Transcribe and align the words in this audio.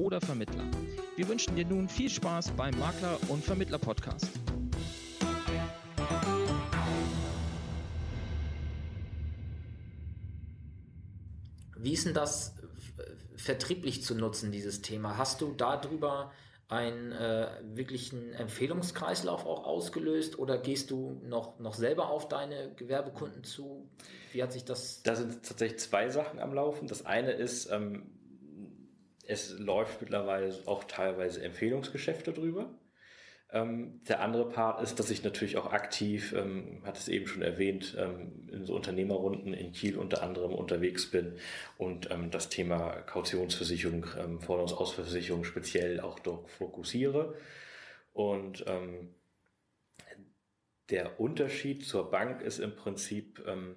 oder 0.00 0.20
Vermittler. 0.20 0.64
Wir 1.16 1.28
wünschen 1.28 1.56
dir 1.56 1.64
nun 1.64 1.88
viel 1.88 2.10
Spaß 2.10 2.52
beim 2.52 2.78
Makler- 2.78 3.18
und 3.28 3.44
Vermittler-Podcast. 3.44 4.28
Wie 11.78 11.92
ist 11.92 12.06
denn 12.06 12.14
das 12.14 12.54
vertrieblich 13.36 14.02
zu 14.02 14.14
nutzen, 14.14 14.50
dieses 14.50 14.82
Thema? 14.82 15.16
Hast 15.16 15.40
du 15.40 15.52
darüber 15.52 16.32
einen 16.68 17.12
äh, 17.12 17.48
wirklichen 17.62 18.32
Empfehlungskreislauf 18.32 19.46
auch 19.46 19.64
ausgelöst 19.64 20.38
oder 20.38 20.58
gehst 20.58 20.90
du 20.90 21.20
noch, 21.24 21.60
noch 21.60 21.74
selber 21.74 22.10
auf 22.10 22.26
deine 22.26 22.72
Gewerbekunden 22.74 23.44
zu? 23.44 23.88
Wie 24.32 24.42
hat 24.42 24.52
sich 24.52 24.64
das? 24.64 25.02
Da 25.04 25.14
sind 25.14 25.44
tatsächlich 25.44 25.78
zwei 25.78 26.08
Sachen 26.08 26.40
am 26.40 26.52
Laufen. 26.52 26.88
Das 26.88 27.06
eine 27.06 27.32
ist, 27.32 27.70
ähm, 27.70 28.10
es 29.26 29.58
läuft 29.58 30.00
mittlerweile 30.00 30.54
auch 30.66 30.84
teilweise 30.84 31.42
Empfehlungsgeschäfte 31.42 32.32
drüber. 32.32 32.70
Ähm, 33.52 34.00
der 34.08 34.20
andere 34.20 34.48
Part 34.48 34.82
ist, 34.82 34.98
dass 34.98 35.10
ich 35.10 35.22
natürlich 35.22 35.56
auch 35.56 35.72
aktiv, 35.72 36.34
ähm, 36.36 36.82
hat 36.84 36.98
es 36.98 37.06
eben 37.08 37.28
schon 37.28 37.42
erwähnt, 37.42 37.96
ähm, 37.98 38.48
in 38.52 38.64
so 38.64 38.74
Unternehmerrunden 38.74 39.54
in 39.54 39.72
Kiel 39.72 39.98
unter 39.98 40.22
anderem 40.22 40.52
unterwegs 40.52 41.10
bin 41.10 41.36
und 41.78 42.10
ähm, 42.10 42.30
das 42.32 42.48
Thema 42.48 42.90
Kautionsversicherung, 43.02 44.06
ähm, 44.18 44.40
Forderungsausversicherung 44.40 45.44
speziell 45.44 46.00
auch 46.00 46.18
dort 46.18 46.50
fokussiere. 46.50 47.34
Und 48.12 48.64
ähm, 48.66 49.14
der 50.90 51.20
Unterschied 51.20 51.84
zur 51.84 52.10
Bank 52.10 52.42
ist 52.42 52.58
im 52.58 52.74
Prinzip, 52.74 53.44
ähm, 53.46 53.76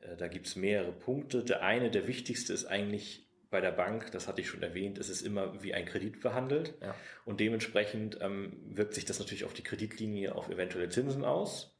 äh, 0.00 0.16
da 0.16 0.28
gibt's 0.28 0.54
mehrere 0.54 0.92
Punkte. 0.92 1.42
Der 1.42 1.62
eine, 1.62 1.90
der 1.90 2.06
wichtigste 2.06 2.52
ist 2.52 2.66
eigentlich 2.66 3.27
bei 3.50 3.60
der 3.60 3.72
Bank, 3.72 4.10
das 4.12 4.28
hatte 4.28 4.40
ich 4.40 4.48
schon 4.48 4.62
erwähnt, 4.62 4.98
ist 4.98 5.08
es 5.08 5.22
immer 5.22 5.62
wie 5.62 5.74
ein 5.74 5.86
Kredit 5.86 6.20
behandelt. 6.20 6.74
Ja. 6.82 6.94
Und 7.24 7.40
dementsprechend 7.40 8.18
ähm, 8.20 8.58
wirkt 8.64 8.94
sich 8.94 9.04
das 9.04 9.18
natürlich 9.18 9.44
auf 9.44 9.54
die 9.54 9.62
Kreditlinie, 9.62 10.34
auf 10.34 10.48
eventuelle 10.48 10.88
Zinsen 10.90 11.24
aus. 11.24 11.74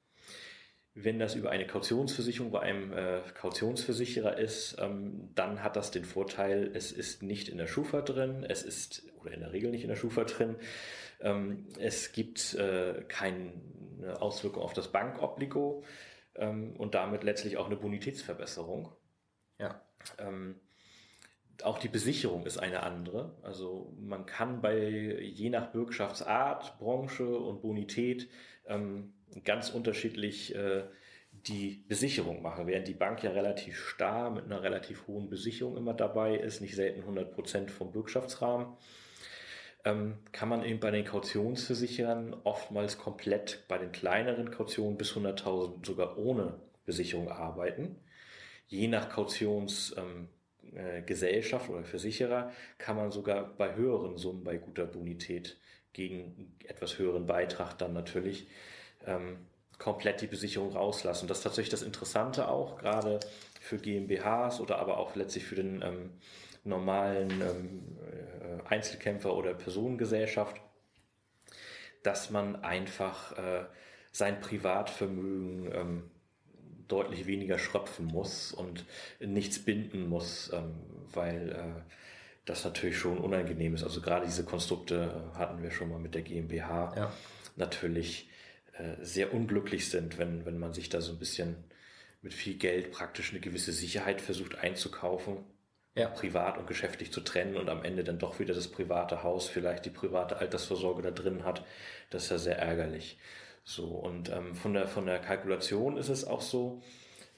Wenn 0.94 1.18
das 1.18 1.34
über 1.34 1.50
eine 1.50 1.66
Kautionsversicherung 1.66 2.50
bei 2.50 2.60
einem 2.60 2.92
äh, 2.92 3.20
Kautionsversicherer 3.34 4.36
ist, 4.38 4.76
ähm, 4.80 5.30
dann 5.34 5.62
hat 5.62 5.76
das 5.76 5.90
den 5.90 6.04
Vorteil, 6.04 6.70
es 6.74 6.90
ist 6.90 7.22
nicht 7.22 7.48
in 7.48 7.58
der 7.58 7.68
Schufa 7.68 8.00
drin, 8.00 8.44
es 8.48 8.62
ist, 8.62 9.04
oder 9.20 9.32
in 9.32 9.40
der 9.40 9.52
Regel 9.52 9.70
nicht 9.70 9.82
in 9.82 9.90
der 9.90 9.96
Schufa 9.96 10.24
drin, 10.24 10.56
ähm, 11.20 11.68
es 11.78 12.12
gibt 12.12 12.54
äh, 12.54 13.04
keine 13.06 13.52
Auswirkung 14.18 14.62
auf 14.62 14.72
das 14.72 14.90
Bankobligo 14.90 15.84
ähm, 16.34 16.74
und 16.76 16.94
damit 16.94 17.22
letztlich 17.22 17.58
auch 17.58 17.66
eine 17.66 17.76
Bonitätsverbesserung. 17.76 18.92
Ja. 19.58 19.80
Ähm, 20.18 20.60
auch 21.64 21.78
die 21.78 21.88
Besicherung 21.88 22.46
ist 22.46 22.58
eine 22.58 22.82
andere. 22.82 23.34
Also 23.42 23.92
man 24.00 24.26
kann 24.26 24.60
bei 24.60 24.78
je 25.20 25.50
nach 25.50 25.72
Bürgschaftsart, 25.72 26.78
Branche 26.78 27.26
und 27.26 27.62
Bonität 27.62 28.28
ähm, 28.66 29.12
ganz 29.44 29.70
unterschiedlich 29.70 30.54
äh, 30.54 30.84
die 31.32 31.84
Besicherung 31.88 32.42
machen, 32.42 32.66
während 32.66 32.88
die 32.88 32.94
Bank 32.94 33.22
ja 33.22 33.30
relativ 33.30 33.78
starr 33.78 34.30
mit 34.30 34.44
einer 34.44 34.62
relativ 34.62 35.06
hohen 35.06 35.28
Besicherung 35.28 35.76
immer 35.76 35.94
dabei 35.94 36.36
ist, 36.36 36.60
nicht 36.60 36.74
selten 36.74 37.00
100 37.00 37.32
Prozent 37.32 37.70
vom 37.70 37.92
Bürgschaftsrahmen, 37.92 38.68
ähm, 39.84 40.18
kann 40.32 40.48
man 40.48 40.64
eben 40.64 40.80
bei 40.80 40.90
den 40.90 41.04
Kautionsversicherern 41.04 42.34
oftmals 42.44 42.98
komplett 42.98 43.64
bei 43.68 43.78
den 43.78 43.92
kleineren 43.92 44.50
Kautionen 44.50 44.98
bis 44.98 45.12
100.000 45.12 45.86
sogar 45.86 46.18
ohne 46.18 46.60
Besicherung 46.84 47.30
arbeiten. 47.30 47.96
Je 48.66 48.88
nach 48.88 49.08
Kautions 49.08 49.94
ähm, 49.96 50.28
äh, 50.74 51.02
Gesellschaft 51.02 51.68
oder 51.68 51.84
Versicherer 51.84 52.52
kann 52.78 52.96
man 52.96 53.10
sogar 53.10 53.44
bei 53.44 53.74
höheren 53.74 54.16
Summen, 54.16 54.44
bei 54.44 54.56
guter 54.56 54.86
Bonität 54.86 55.58
gegen 55.92 56.56
etwas 56.64 56.98
höheren 56.98 57.26
Beitrag 57.26 57.76
dann 57.78 57.92
natürlich 57.92 58.48
ähm, 59.06 59.38
komplett 59.78 60.20
die 60.20 60.26
Besicherung 60.26 60.72
rauslassen. 60.72 61.28
Das 61.28 61.38
ist 61.38 61.44
tatsächlich 61.44 61.70
das 61.70 61.82
Interessante 61.82 62.48
auch, 62.48 62.78
gerade 62.78 63.20
für 63.60 63.78
GmbHs 63.78 64.60
oder 64.60 64.78
aber 64.78 64.98
auch 64.98 65.14
letztlich 65.14 65.44
für 65.44 65.54
den 65.54 65.82
ähm, 65.82 66.10
normalen 66.64 67.30
ähm, 67.30 67.98
äh, 68.06 68.68
Einzelkämpfer 68.68 69.34
oder 69.34 69.54
Personengesellschaft, 69.54 70.60
dass 72.02 72.30
man 72.30 72.62
einfach 72.62 73.36
äh, 73.38 73.64
sein 74.12 74.40
Privatvermögen 74.40 75.72
ähm, 75.72 76.10
deutlich 76.88 77.26
weniger 77.26 77.58
schröpfen 77.58 78.06
muss 78.06 78.52
und 78.52 78.84
nichts 79.20 79.58
binden 79.58 80.08
muss, 80.08 80.50
ähm, 80.52 80.74
weil 81.12 81.50
äh, 81.50 81.92
das 82.44 82.64
natürlich 82.64 82.98
schon 82.98 83.18
unangenehm 83.18 83.74
ist. 83.74 83.84
Also 83.84 84.00
gerade 84.00 84.26
diese 84.26 84.44
Konstrukte 84.44 85.30
äh, 85.34 85.38
hatten 85.38 85.62
wir 85.62 85.70
schon 85.70 85.90
mal 85.90 85.98
mit 85.98 86.14
der 86.14 86.22
GmbH 86.22 86.94
ja. 86.96 87.12
natürlich 87.56 88.30
äh, 88.72 89.02
sehr 89.02 89.34
unglücklich 89.34 89.90
sind, 89.90 90.18
wenn, 90.18 90.46
wenn 90.46 90.58
man 90.58 90.72
sich 90.72 90.88
da 90.88 91.00
so 91.00 91.12
ein 91.12 91.18
bisschen 91.18 91.56
mit 92.22 92.34
viel 92.34 92.54
Geld 92.54 92.90
praktisch 92.90 93.30
eine 93.30 93.40
gewisse 93.40 93.72
Sicherheit 93.72 94.20
versucht 94.20 94.58
einzukaufen, 94.58 95.38
ja. 95.94 96.08
privat 96.08 96.58
und 96.58 96.66
geschäftlich 96.66 97.12
zu 97.12 97.20
trennen 97.20 97.56
und 97.56 97.68
am 97.68 97.84
Ende 97.84 98.04
dann 98.04 98.18
doch 98.18 98.38
wieder 98.38 98.54
das 98.54 98.68
private 98.68 99.22
Haus, 99.22 99.48
vielleicht 99.48 99.84
die 99.84 99.90
private 99.90 100.38
Altersvorsorge 100.38 101.02
da 101.02 101.10
drin 101.10 101.44
hat. 101.44 101.64
Das 102.10 102.24
ist 102.24 102.30
ja 102.30 102.38
sehr 102.38 102.58
ärgerlich. 102.58 103.18
So, 103.68 103.84
und 103.84 104.30
ähm, 104.30 104.54
von, 104.54 104.72
der, 104.72 104.88
von 104.88 105.04
der 105.04 105.18
Kalkulation 105.18 105.98
ist 105.98 106.08
es 106.08 106.24
auch 106.24 106.40
so, 106.40 106.80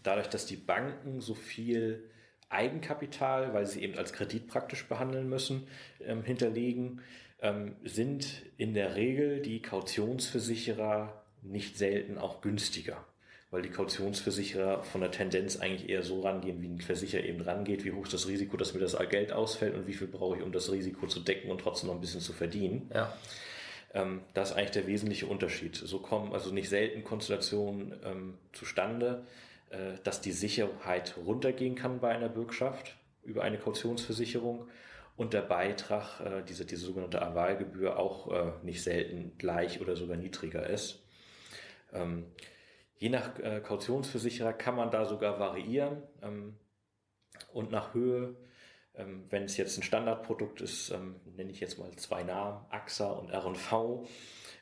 dadurch, 0.04 0.28
dass 0.28 0.46
die 0.46 0.54
Banken 0.54 1.20
so 1.20 1.34
viel 1.34 2.08
Eigenkapital, 2.48 3.52
weil 3.52 3.66
sie 3.66 3.82
eben 3.82 3.98
als 3.98 4.12
Kredit 4.12 4.46
praktisch 4.46 4.86
behandeln 4.86 5.28
müssen, 5.28 5.66
ähm, 6.06 6.22
hinterlegen, 6.22 7.00
ähm, 7.42 7.74
sind 7.82 8.44
in 8.58 8.74
der 8.74 8.94
Regel 8.94 9.42
die 9.42 9.60
Kautionsversicherer 9.60 11.20
nicht 11.42 11.76
selten 11.76 12.16
auch 12.16 12.42
günstiger. 12.42 13.04
Weil 13.50 13.62
die 13.62 13.70
Kautionsversicherer 13.70 14.84
von 14.84 15.00
der 15.00 15.10
Tendenz 15.10 15.56
eigentlich 15.56 15.90
eher 15.90 16.04
so 16.04 16.20
rangehen, 16.20 16.62
wie 16.62 16.68
ein 16.68 16.80
Versicherer 16.80 17.24
eben 17.24 17.40
rangeht, 17.40 17.84
wie 17.84 17.90
hoch 17.90 18.04
ist 18.04 18.14
das 18.14 18.28
Risiko, 18.28 18.56
dass 18.56 18.72
mir 18.72 18.78
das 18.78 18.96
Geld 19.08 19.32
ausfällt 19.32 19.74
und 19.74 19.88
wie 19.88 19.94
viel 19.94 20.06
brauche 20.06 20.36
ich, 20.36 20.44
um 20.44 20.52
das 20.52 20.70
Risiko 20.70 21.08
zu 21.08 21.18
decken 21.18 21.50
und 21.50 21.60
trotzdem 21.60 21.88
noch 21.88 21.96
ein 21.96 22.00
bisschen 22.00 22.20
zu 22.20 22.32
verdienen. 22.32 22.88
Ja. 22.94 23.12
Ähm, 23.92 24.22
das 24.34 24.50
ist 24.50 24.56
eigentlich 24.56 24.70
der 24.70 24.86
wesentliche 24.86 25.26
Unterschied. 25.26 25.76
So 25.76 25.98
kommen 25.98 26.32
also 26.32 26.52
nicht 26.52 26.68
selten 26.68 27.04
Konstellationen 27.04 27.94
ähm, 28.04 28.38
zustande, 28.52 29.26
äh, 29.70 29.94
dass 30.04 30.20
die 30.20 30.32
Sicherheit 30.32 31.16
runtergehen 31.16 31.74
kann 31.74 32.00
bei 32.00 32.10
einer 32.10 32.28
Bürgschaft 32.28 32.96
über 33.22 33.42
eine 33.42 33.58
Kautionsversicherung 33.58 34.68
und 35.16 35.34
der 35.34 35.42
Beitrag, 35.42 36.20
äh, 36.20 36.42
diese, 36.42 36.64
diese 36.64 36.86
sogenannte 36.86 37.20
Avalgebühr, 37.20 37.98
auch 37.98 38.32
äh, 38.32 38.52
nicht 38.62 38.82
selten 38.82 39.32
gleich 39.38 39.80
oder 39.80 39.96
sogar 39.96 40.16
niedriger 40.16 40.68
ist. 40.68 41.02
Ähm, 41.92 42.26
je 42.96 43.08
nach 43.08 43.38
äh, 43.38 43.60
Kautionsversicherer 43.60 44.52
kann 44.52 44.76
man 44.76 44.90
da 44.90 45.04
sogar 45.04 45.38
variieren 45.38 46.02
ähm, 46.22 46.56
und 47.52 47.70
nach 47.70 47.92
Höhe 47.92 48.36
wenn 49.30 49.44
es 49.44 49.56
jetzt 49.56 49.78
ein 49.78 49.82
Standardprodukt 49.82 50.60
ist, 50.60 50.90
ähm, 50.90 51.16
nenne 51.36 51.50
ich 51.50 51.60
jetzt 51.60 51.78
mal 51.78 51.90
zwei 51.96 52.22
Namen, 52.22 52.64
AXA 52.70 53.10
und 53.10 53.30
R&V. 53.30 54.06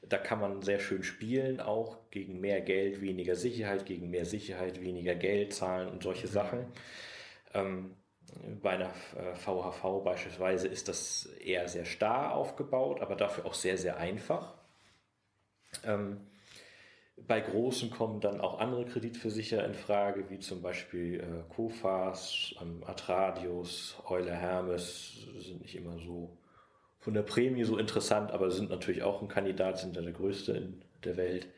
Da 0.09 0.19
kann 0.19 0.41
man 0.41 0.63
sehr 0.63 0.79
schön 0.79 1.03
spielen, 1.03 1.61
auch 1.61 1.99
gegen 2.11 2.41
mehr 2.41 2.61
Geld, 2.61 3.01
weniger 3.01 3.35
Sicherheit, 3.35 3.85
gegen 3.85 4.11
mehr 4.11 4.25
Sicherheit, 4.25 4.81
weniger 4.81 5.15
Geld 5.15 5.53
zahlen 5.53 5.89
und 5.89 6.03
solche 6.03 6.29
Sachen. 6.29 6.67
Ähm, 7.55 7.97
bei 8.63 8.71
einer 8.71 8.91
VHV 9.35 9.85
äh, 9.85 10.05
beispielsweise 10.05 10.69
ist 10.69 10.89
das 10.89 11.27
eher 11.41 11.69
sehr 11.69 11.85
starr 11.85 12.35
aufgebaut, 12.35 13.01
aber 13.01 13.17
dafür 13.17 13.47
auch 13.47 13.55
sehr, 13.55 13.79
sehr 13.79 13.97
einfach. 13.97 14.55
Ähm, 15.85 16.27
bei 17.27 17.41
großen 17.41 17.91
kommen 17.91 18.21
dann 18.21 18.41
auch 18.41 18.59
andere 18.59 18.85
Kreditversicherer 18.85 19.65
in 19.65 19.75
Frage, 19.75 20.31
wie 20.31 20.39
zum 20.39 20.63
Beispiel 20.63 21.21
äh, 21.21 21.53
Kofas, 21.55 22.55
ähm, 22.61 22.83
Atradius, 22.87 23.97
Euler 24.09 24.35
Hermes, 24.35 25.27
sind 25.39 25.61
nicht 25.61 25.75
immer 25.77 25.99
so 25.99 26.37
von 26.99 27.15
der 27.15 27.23
Prämie 27.23 27.65
so 27.65 27.79
interessant, 27.79 28.31
aber 28.33 28.51
sind 28.51 28.71
natürlich 28.71 29.03
auch 29.03 29.23
ein 29.23 29.29
Kandidat, 29.29 29.79
sind 29.79 29.97
ja 29.97 30.03
der 30.03 30.13
größte 30.13 30.53
in 30.53 30.83
der 31.05 31.17
Welt 31.17 31.49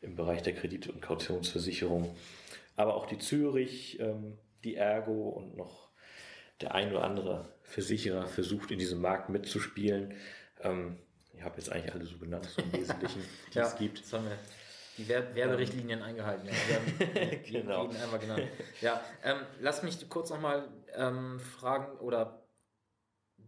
im 0.00 0.16
Bereich 0.16 0.42
der 0.42 0.54
Kredit- 0.54 0.88
und 0.88 1.00
Kautionsversicherung. 1.00 2.14
Aber 2.76 2.94
auch 2.94 3.06
die 3.06 3.18
Zürich, 3.18 4.00
ähm, 4.00 4.38
die 4.64 4.76
Ergo 4.76 5.28
und 5.28 5.56
noch 5.56 5.88
der 6.60 6.74
ein 6.74 6.90
oder 6.90 7.04
andere 7.04 7.48
Versicherer 7.62 8.26
versucht 8.26 8.70
in 8.70 8.78
diesem 8.78 9.00
Markt 9.00 9.28
mitzuspielen. 9.28 10.14
Ähm, 10.62 10.98
Ich 11.34 11.42
habe 11.42 11.56
jetzt 11.56 11.72
eigentlich 11.72 11.94
alle 11.94 12.04
so 12.04 12.18
genannt, 12.18 12.46
so 12.46 12.62
im 12.62 12.72
Wesentlichen, 12.80 13.22
die 13.52 13.58
ja, 13.58 13.66
es 13.66 13.76
gibt. 13.76 14.00
Das 14.00 14.12
haben 14.12 14.26
wir 14.26 14.38
die 14.98 15.08
Werberichtlinien 15.08 16.00
ähm. 16.00 16.04
eingehalten. 16.04 16.46
Ja. 16.46 16.52
Wir 16.52 17.30
haben 17.30 17.42
genau. 17.44 17.82
jeden 17.86 17.96
einmal 17.96 18.18
genannt. 18.18 18.48
Ja, 18.80 19.00
ähm, 19.24 19.38
lass 19.60 19.82
mich 19.82 20.08
kurz 20.08 20.30
nochmal 20.30 20.68
ähm, 20.94 21.40
fragen 21.40 21.98
oder 21.98 22.42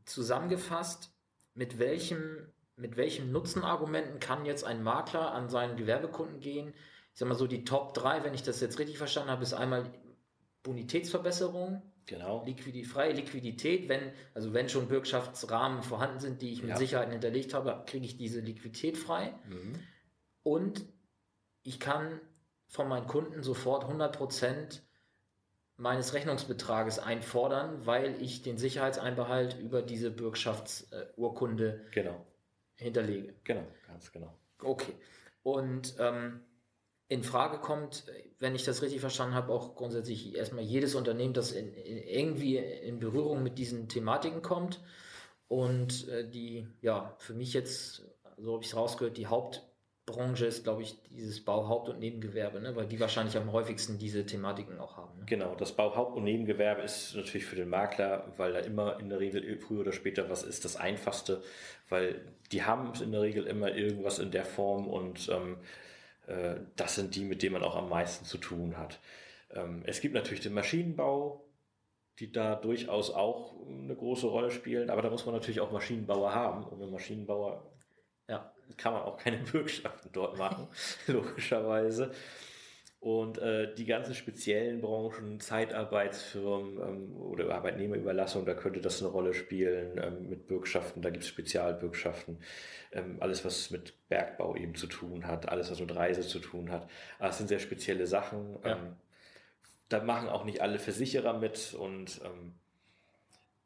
zusammengefasst, 0.04 1.10
mit 1.54 1.78
welchem, 1.78 2.52
mit 2.76 2.96
welchen 2.96 3.32
Nutzenargumenten 3.32 4.20
kann 4.20 4.44
jetzt 4.44 4.64
ein 4.64 4.82
Makler 4.82 5.32
an 5.32 5.48
seinen 5.48 5.76
Gewerbekunden 5.76 6.40
gehen? 6.40 6.74
Ich 7.12 7.20
sag 7.20 7.28
mal 7.28 7.36
so, 7.36 7.46
die 7.46 7.64
Top 7.64 7.94
3, 7.94 8.24
wenn 8.24 8.34
ich 8.34 8.42
das 8.42 8.60
jetzt 8.60 8.78
richtig 8.78 8.98
verstanden 8.98 9.30
habe, 9.30 9.42
ist 9.42 9.54
einmal 9.54 9.90
Bonitätsverbesserung, 10.62 11.82
Genau. 12.06 12.44
Liquidität, 12.44 12.86
freie 12.86 13.12
Liquidität, 13.12 13.88
wenn, 13.88 14.12
also 14.34 14.52
wenn 14.52 14.68
schon 14.68 14.88
Bürgschaftsrahmen 14.88 15.82
vorhanden 15.82 16.20
sind, 16.20 16.42
die 16.42 16.52
ich 16.52 16.60
mit 16.60 16.70
ja. 16.70 16.76
Sicherheiten 16.76 17.12
hinterlegt 17.12 17.54
habe, 17.54 17.82
kriege 17.86 18.04
ich 18.04 18.18
diese 18.18 18.40
Liquidität 18.40 18.98
frei. 18.98 19.32
Mhm. 19.48 19.78
Und 20.42 20.84
ich 21.64 21.80
kann 21.80 22.20
von 22.68 22.88
meinen 22.88 23.06
Kunden 23.06 23.42
sofort 23.42 23.84
100% 23.84 24.80
meines 25.76 26.14
Rechnungsbetrages 26.14 26.98
einfordern, 26.98 27.84
weil 27.84 28.20
ich 28.22 28.42
den 28.42 28.58
Sicherheitseinbehalt 28.58 29.58
über 29.58 29.82
diese 29.82 30.10
Bürgschaftsurkunde 30.10 31.84
genau. 31.90 32.24
hinterlege. 32.76 33.34
Genau, 33.42 33.66
ganz 33.86 34.12
genau. 34.12 34.32
Okay. 34.62 34.94
Und 35.42 35.96
ähm, 35.98 36.40
in 37.08 37.24
Frage 37.24 37.58
kommt, 37.58 38.04
wenn 38.38 38.54
ich 38.54 38.64
das 38.64 38.82
richtig 38.82 39.00
verstanden 39.00 39.34
habe, 39.34 39.52
auch 39.52 39.74
grundsätzlich 39.74 40.34
erstmal 40.34 40.64
jedes 40.64 40.94
Unternehmen, 40.94 41.34
das 41.34 41.52
in, 41.52 41.72
in 41.74 41.98
irgendwie 41.98 42.56
in 42.56 42.98
Berührung 42.98 43.42
mit 43.42 43.58
diesen 43.58 43.88
Thematiken 43.88 44.42
kommt. 44.42 44.80
Und 45.48 46.08
äh, 46.08 46.28
die, 46.28 46.66
ja, 46.80 47.14
für 47.18 47.34
mich 47.34 47.52
jetzt, 47.52 48.02
so 48.38 48.54
habe 48.54 48.62
ich 48.62 48.70
es 48.70 48.76
rausgehört, 48.76 49.16
die 49.16 49.26
Hauptbranche 50.06 50.44
ist, 50.44 50.64
glaube 50.64 50.82
ich, 50.82 50.96
dieses 51.10 51.42
Bauhaupt- 51.42 51.88
und 51.88 51.98
Nebengewerbe, 51.98 52.60
ne? 52.60 52.76
weil 52.76 52.86
die 52.86 53.00
wahrscheinlich 53.00 53.36
am 53.36 53.52
häufigsten 53.52 53.98
diese 53.98 54.26
Thematiken 54.26 54.78
auch 54.78 54.98
haben. 54.98 55.18
Ne? 55.18 55.24
Genau, 55.26 55.54
das 55.54 55.72
Bauhaupt- 55.72 56.16
und 56.16 56.24
Nebengewerbe 56.24 56.82
ist 56.82 57.14
natürlich 57.14 57.46
für 57.46 57.56
den 57.56 57.70
Makler, 57.70 58.32
weil 58.36 58.52
da 58.52 58.58
immer 58.58 59.00
in 59.00 59.08
der 59.08 59.20
Regel 59.20 59.58
früher 59.58 59.80
oder 59.80 59.92
später 59.92 60.28
was 60.28 60.42
ist, 60.42 60.64
das 60.66 60.76
Einfachste, 60.76 61.42
weil 61.88 62.20
die 62.52 62.64
haben 62.64 62.92
in 63.02 63.12
der 63.12 63.22
Regel 63.22 63.46
immer 63.46 63.74
irgendwas 63.74 64.18
in 64.18 64.30
der 64.30 64.44
Form 64.44 64.88
und 64.88 65.30
ähm, 65.30 65.56
äh, 66.26 66.56
das 66.76 66.96
sind 66.96 67.14
die, 67.14 67.24
mit 67.24 67.42
denen 67.42 67.54
man 67.54 67.62
auch 67.62 67.76
am 67.76 67.88
meisten 67.88 68.26
zu 68.26 68.36
tun 68.36 68.76
hat. 68.76 69.00
Ähm, 69.54 69.82
es 69.86 70.02
gibt 70.02 70.14
natürlich 70.14 70.42
den 70.42 70.54
Maschinenbau, 70.54 71.44
die 72.18 72.30
da 72.30 72.56
durchaus 72.56 73.10
auch 73.10 73.54
eine 73.66 73.96
große 73.96 74.26
Rolle 74.26 74.50
spielen, 74.50 74.90
aber 74.90 75.00
da 75.00 75.08
muss 75.08 75.24
man 75.24 75.34
natürlich 75.34 75.60
auch 75.60 75.72
Maschinenbauer 75.72 76.34
haben. 76.34 76.64
Und 76.64 76.78
wenn 76.78 76.90
Maschinenbauer, 76.90 77.64
ja, 78.28 78.53
kann 78.76 78.92
man 78.92 79.02
auch 79.02 79.18
keine 79.18 79.36
Bürgschaften 79.52 80.10
dort 80.12 80.38
machen, 80.38 80.68
logischerweise. 81.06 82.12
Und 83.04 83.36
äh, 83.36 83.74
die 83.74 83.84
ganzen 83.84 84.14
speziellen 84.14 84.80
Branchen, 84.80 85.38
Zeitarbeitsfirmen 85.38 86.78
ähm, 86.78 87.16
oder 87.16 87.54
Arbeitnehmerüberlassung, 87.54 88.46
da 88.46 88.54
könnte 88.54 88.80
das 88.80 89.02
eine 89.02 89.10
Rolle 89.10 89.34
spielen 89.34 90.00
ähm, 90.02 90.30
mit 90.30 90.46
Bürgschaften, 90.46 91.02
da 91.02 91.10
gibt 91.10 91.24
es 91.24 91.28
Spezialbürgschaften, 91.28 92.38
ähm, 92.92 93.18
alles 93.20 93.44
was 93.44 93.70
mit 93.70 93.92
Bergbau 94.08 94.56
eben 94.56 94.74
zu 94.74 94.86
tun 94.86 95.26
hat, 95.26 95.50
alles 95.50 95.70
was 95.70 95.80
mit 95.80 95.94
Reise 95.94 96.22
zu 96.22 96.38
tun 96.38 96.70
hat. 96.70 96.88
Aber 97.18 97.28
es 97.28 97.36
sind 97.36 97.48
sehr 97.48 97.58
spezielle 97.58 98.06
Sachen. 98.06 98.56
Ja. 98.64 98.72
Ähm, 98.72 98.96
da 99.90 100.02
machen 100.02 100.30
auch 100.30 100.46
nicht 100.46 100.62
alle 100.62 100.78
Versicherer 100.78 101.38
mit 101.38 101.74
und 101.74 102.22
ähm, 102.24 102.54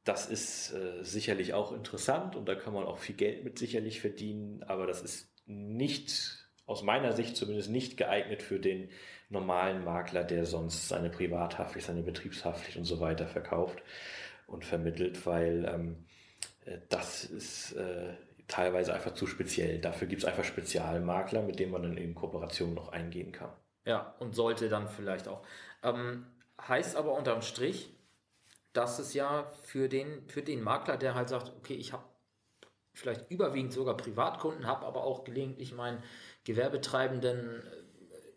das 0.08 0.26
ist 0.26 0.72
äh, 0.72 1.04
sicherlich 1.04 1.52
auch 1.52 1.72
interessant 1.72 2.34
und 2.34 2.48
da 2.48 2.54
kann 2.54 2.72
man 2.72 2.86
auch 2.86 2.98
viel 2.98 3.14
Geld 3.14 3.44
mit 3.44 3.58
sicherlich 3.58 4.00
verdienen, 4.00 4.62
aber 4.62 4.86
das 4.86 5.02
ist 5.02 5.30
nicht 5.46 6.48
aus 6.66 6.82
meiner 6.82 7.12
Sicht 7.12 7.36
zumindest 7.36 7.70
nicht 7.70 7.96
geeignet 7.96 8.42
für 8.42 8.58
den 8.58 8.90
normalen 9.28 9.84
Makler, 9.84 10.24
der 10.24 10.46
sonst 10.46 10.88
seine 10.88 11.10
Privathaftpflicht, 11.10 11.86
seine 11.86 12.02
Betriebshaftpflicht 12.02 12.78
und 12.78 12.84
so 12.84 13.00
weiter 13.00 13.26
verkauft 13.26 13.82
und 14.46 14.64
vermittelt, 14.64 15.26
weil 15.26 15.66
ähm, 15.70 16.06
äh, 16.64 16.78
das 16.88 17.24
ist 17.24 17.72
äh, 17.72 18.14
teilweise 18.46 18.94
einfach 18.94 19.12
zu 19.12 19.26
speziell. 19.26 19.78
Dafür 19.78 20.08
gibt 20.08 20.22
es 20.22 20.28
einfach 20.28 20.44
Spezialmakler, 20.44 21.42
mit 21.42 21.58
denen 21.58 21.72
man 21.72 21.82
dann 21.82 21.98
in 21.98 22.14
Kooperation 22.14 22.72
noch 22.72 22.88
eingehen 22.92 23.32
kann. 23.32 23.50
Ja, 23.84 24.14
und 24.20 24.34
sollte 24.34 24.70
dann 24.70 24.88
vielleicht 24.88 25.28
auch. 25.28 25.42
Ähm, 25.82 26.26
heißt 26.66 26.96
aber 26.96 27.12
unterm 27.12 27.42
Strich, 27.42 27.97
dass 28.78 29.00
es 29.00 29.12
ja 29.12 29.50
für 29.64 29.88
den, 29.88 30.22
für 30.28 30.40
den 30.40 30.62
Makler, 30.62 30.96
der 30.96 31.16
halt 31.16 31.28
sagt, 31.28 31.52
okay, 31.58 31.74
ich 31.74 31.92
habe 31.92 32.04
vielleicht 32.94 33.28
überwiegend 33.28 33.72
sogar 33.72 33.96
Privatkunden, 33.96 34.68
habe 34.68 34.86
aber 34.86 35.02
auch 35.02 35.24
gelegentlich 35.24 35.74
meinen 35.74 36.00
Gewerbetreibenden 36.44 37.64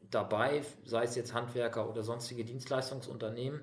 dabei, 0.10 0.64
sei 0.84 1.04
es 1.04 1.16
jetzt 1.16 1.36
Handwerker 1.36 1.88
oder 1.88 2.02
sonstige 2.02 2.44
Dienstleistungsunternehmen, 2.44 3.62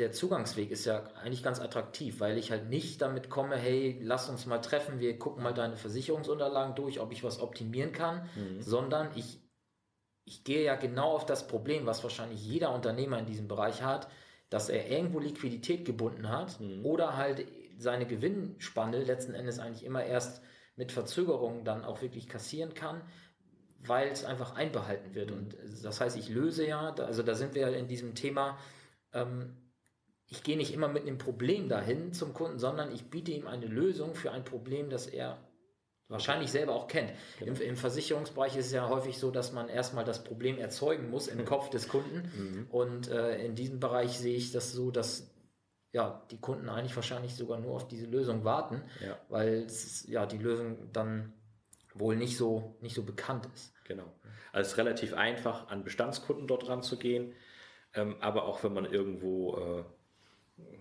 der 0.00 0.10
Zugangsweg 0.10 0.72
ist 0.72 0.84
ja 0.84 1.04
eigentlich 1.14 1.44
ganz 1.44 1.60
attraktiv, 1.60 2.18
weil 2.18 2.38
ich 2.38 2.50
halt 2.50 2.68
nicht 2.68 3.00
damit 3.00 3.30
komme, 3.30 3.56
hey, 3.56 4.00
lass 4.02 4.28
uns 4.28 4.46
mal 4.46 4.58
treffen, 4.58 4.98
wir 4.98 5.16
gucken 5.16 5.44
mal 5.44 5.54
deine 5.54 5.76
Versicherungsunterlagen 5.76 6.74
durch, 6.74 6.98
ob 6.98 7.12
ich 7.12 7.22
was 7.22 7.38
optimieren 7.38 7.92
kann, 7.92 8.28
mhm. 8.34 8.60
sondern 8.60 9.10
ich, 9.14 9.38
ich 10.24 10.42
gehe 10.42 10.64
ja 10.64 10.74
genau 10.74 11.12
auf 11.12 11.24
das 11.24 11.46
Problem, 11.46 11.86
was 11.86 12.02
wahrscheinlich 12.02 12.44
jeder 12.44 12.74
Unternehmer 12.74 13.20
in 13.20 13.26
diesem 13.26 13.46
Bereich 13.46 13.82
hat, 13.82 14.08
dass 14.52 14.68
er 14.68 14.90
irgendwo 14.90 15.18
Liquidität 15.18 15.86
gebunden 15.86 16.28
hat 16.28 16.60
mhm. 16.60 16.84
oder 16.84 17.16
halt 17.16 17.46
seine 17.78 18.06
Gewinnspanne 18.06 19.02
letzten 19.02 19.32
Endes 19.32 19.58
eigentlich 19.58 19.84
immer 19.84 20.04
erst 20.04 20.42
mit 20.76 20.92
Verzögerungen 20.92 21.64
dann 21.64 21.84
auch 21.84 22.02
wirklich 22.02 22.28
kassieren 22.28 22.74
kann, 22.74 23.00
weil 23.78 24.08
es 24.08 24.24
einfach 24.24 24.54
einbehalten 24.54 25.14
wird. 25.14 25.30
Und 25.30 25.56
das 25.82 26.02
heißt, 26.02 26.18
ich 26.18 26.28
löse 26.28 26.66
ja, 26.66 26.92
also 26.92 27.22
da 27.22 27.34
sind 27.34 27.54
wir 27.54 27.74
in 27.74 27.88
diesem 27.88 28.14
Thema, 28.14 28.58
ähm, 29.14 29.56
ich 30.26 30.42
gehe 30.42 30.58
nicht 30.58 30.74
immer 30.74 30.88
mit 30.88 31.02
einem 31.02 31.18
Problem 31.18 31.70
dahin 31.70 32.12
zum 32.12 32.34
Kunden, 32.34 32.58
sondern 32.58 32.92
ich 32.92 33.08
biete 33.08 33.32
ihm 33.32 33.46
eine 33.46 33.66
Lösung 33.66 34.14
für 34.14 34.32
ein 34.32 34.44
Problem, 34.44 34.90
das 34.90 35.06
er 35.06 35.38
wahrscheinlich 36.12 36.50
selber 36.50 36.74
auch 36.74 36.86
kennt. 36.86 37.12
Genau. 37.38 37.52
Im, 37.52 37.60
Im, 37.60 37.76
Versicherungsbereich 37.76 38.56
ist 38.56 38.66
es 38.66 38.72
ja 38.72 38.88
häufig 38.88 39.18
so, 39.18 39.30
dass 39.30 39.52
man 39.52 39.68
erstmal 39.68 40.04
das 40.04 40.22
Problem 40.22 40.58
erzeugen 40.58 41.10
muss 41.10 41.28
im 41.28 41.44
Kopf 41.44 41.70
des 41.70 41.88
Kunden. 41.88 42.30
Mhm. 42.36 42.66
Und 42.70 43.08
äh, 43.08 43.44
in 43.44 43.54
diesem 43.54 43.80
Bereich 43.80 44.18
sehe 44.18 44.36
ich 44.36 44.52
das 44.52 44.72
so, 44.72 44.90
dass 44.90 45.32
ja, 45.92 46.22
die 46.30 46.40
Kunden 46.40 46.68
eigentlich 46.68 46.96
wahrscheinlich 46.96 47.34
sogar 47.34 47.58
nur 47.58 47.74
auf 47.74 47.86
diese 47.86 48.06
Lösung 48.06 48.44
warten, 48.44 48.82
ja. 49.04 49.18
weil 49.28 49.66
ja, 50.06 50.24
die 50.24 50.38
Lösung 50.38 50.90
dann 50.92 51.34
wohl 51.94 52.16
nicht 52.16 52.36
so, 52.36 52.76
nicht 52.80 52.94
so 52.94 53.02
bekannt 53.02 53.46
ist. 53.54 53.74
Genau. 53.84 54.10
Also 54.52 54.66
es 54.66 54.72
ist 54.72 54.78
relativ 54.78 55.14
einfach, 55.14 55.68
an 55.68 55.84
Bestandskunden 55.84 56.46
dort 56.46 56.68
ranzugehen, 56.68 57.34
ähm, 57.94 58.16
aber 58.20 58.44
auch 58.44 58.64
wenn 58.64 58.72
man 58.72 58.86
irgendwo 58.86 59.56
äh, 59.56 59.84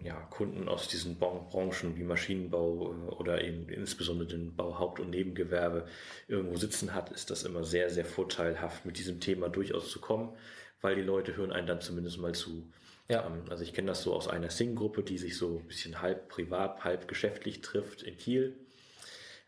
ja, 0.03 0.15
Kunden 0.29 0.67
aus 0.67 0.87
diesen 0.87 1.17
Branchen 1.17 1.95
wie 1.95 2.03
Maschinenbau 2.03 2.91
äh, 2.91 3.11
oder 3.13 3.43
eben 3.43 3.69
insbesondere 3.69 4.27
den 4.27 4.55
Bau, 4.55 4.79
Haupt- 4.79 4.99
und 4.99 5.11
Nebengewerbe 5.11 5.87
irgendwo 6.27 6.57
sitzen 6.57 6.93
hat, 6.93 7.11
ist 7.11 7.29
das 7.29 7.43
immer 7.43 7.63
sehr, 7.63 7.89
sehr 7.89 8.05
vorteilhaft, 8.05 8.85
mit 8.85 8.97
diesem 8.97 9.19
Thema 9.19 9.49
durchaus 9.49 9.91
zu 9.91 9.99
kommen, 9.99 10.35
weil 10.81 10.95
die 10.95 11.01
Leute 11.01 11.35
hören 11.35 11.51
einen 11.51 11.67
dann 11.67 11.81
zumindest 11.81 12.17
mal 12.17 12.33
zu. 12.33 12.71
Ja. 13.09 13.25
Ähm, 13.25 13.43
also 13.49 13.63
ich 13.63 13.73
kenne 13.73 13.87
das 13.87 14.03
so 14.03 14.13
aus 14.13 14.27
einer 14.27 14.49
Sing-Gruppe, 14.49 15.03
die 15.03 15.17
sich 15.17 15.37
so 15.37 15.59
ein 15.59 15.67
bisschen 15.67 16.01
halb 16.01 16.29
privat, 16.29 16.83
halb 16.83 17.07
geschäftlich 17.07 17.61
trifft 17.61 18.03
in 18.03 18.17
Kiel 18.17 18.57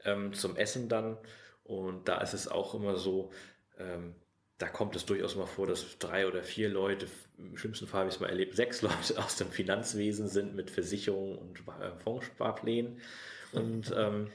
ähm, 0.06 0.34
zum 0.34 0.56
Essen 0.56 0.90
dann. 0.90 1.18
Und 1.64 2.08
da 2.08 2.20
ist 2.22 2.34
es 2.34 2.48
auch 2.48 2.76
immer 2.76 2.98
so, 2.98 3.32
ähm, 3.80 4.16
da 4.58 4.68
kommt 4.68 4.96
es 4.96 5.06
durchaus 5.06 5.36
mal 5.36 5.46
vor, 5.46 5.66
dass 5.68 5.98
drei 5.98 6.28
oder 6.28 6.44
vier 6.44 6.70
Leute, 6.70 7.08
im 7.38 7.58
schlimmsten 7.58 7.88
Fall 7.88 8.02
habe 8.02 8.10
ich 8.10 8.16
es 8.16 8.22
mal 8.22 8.30
erlebt, 8.30 8.56
sechs 8.56 8.82
Leute 8.84 9.18
aus 9.18 9.36
dem 9.38 9.50
Finanzwesen 9.50 10.28
sind 10.28 10.56
mit 10.56 10.70
Versicherungen 10.70 11.38
und 11.38 11.60
äh, 11.60 11.92
Fondssparplänen. 12.04 13.00
Und 13.52 13.94
ähm, 13.98 14.30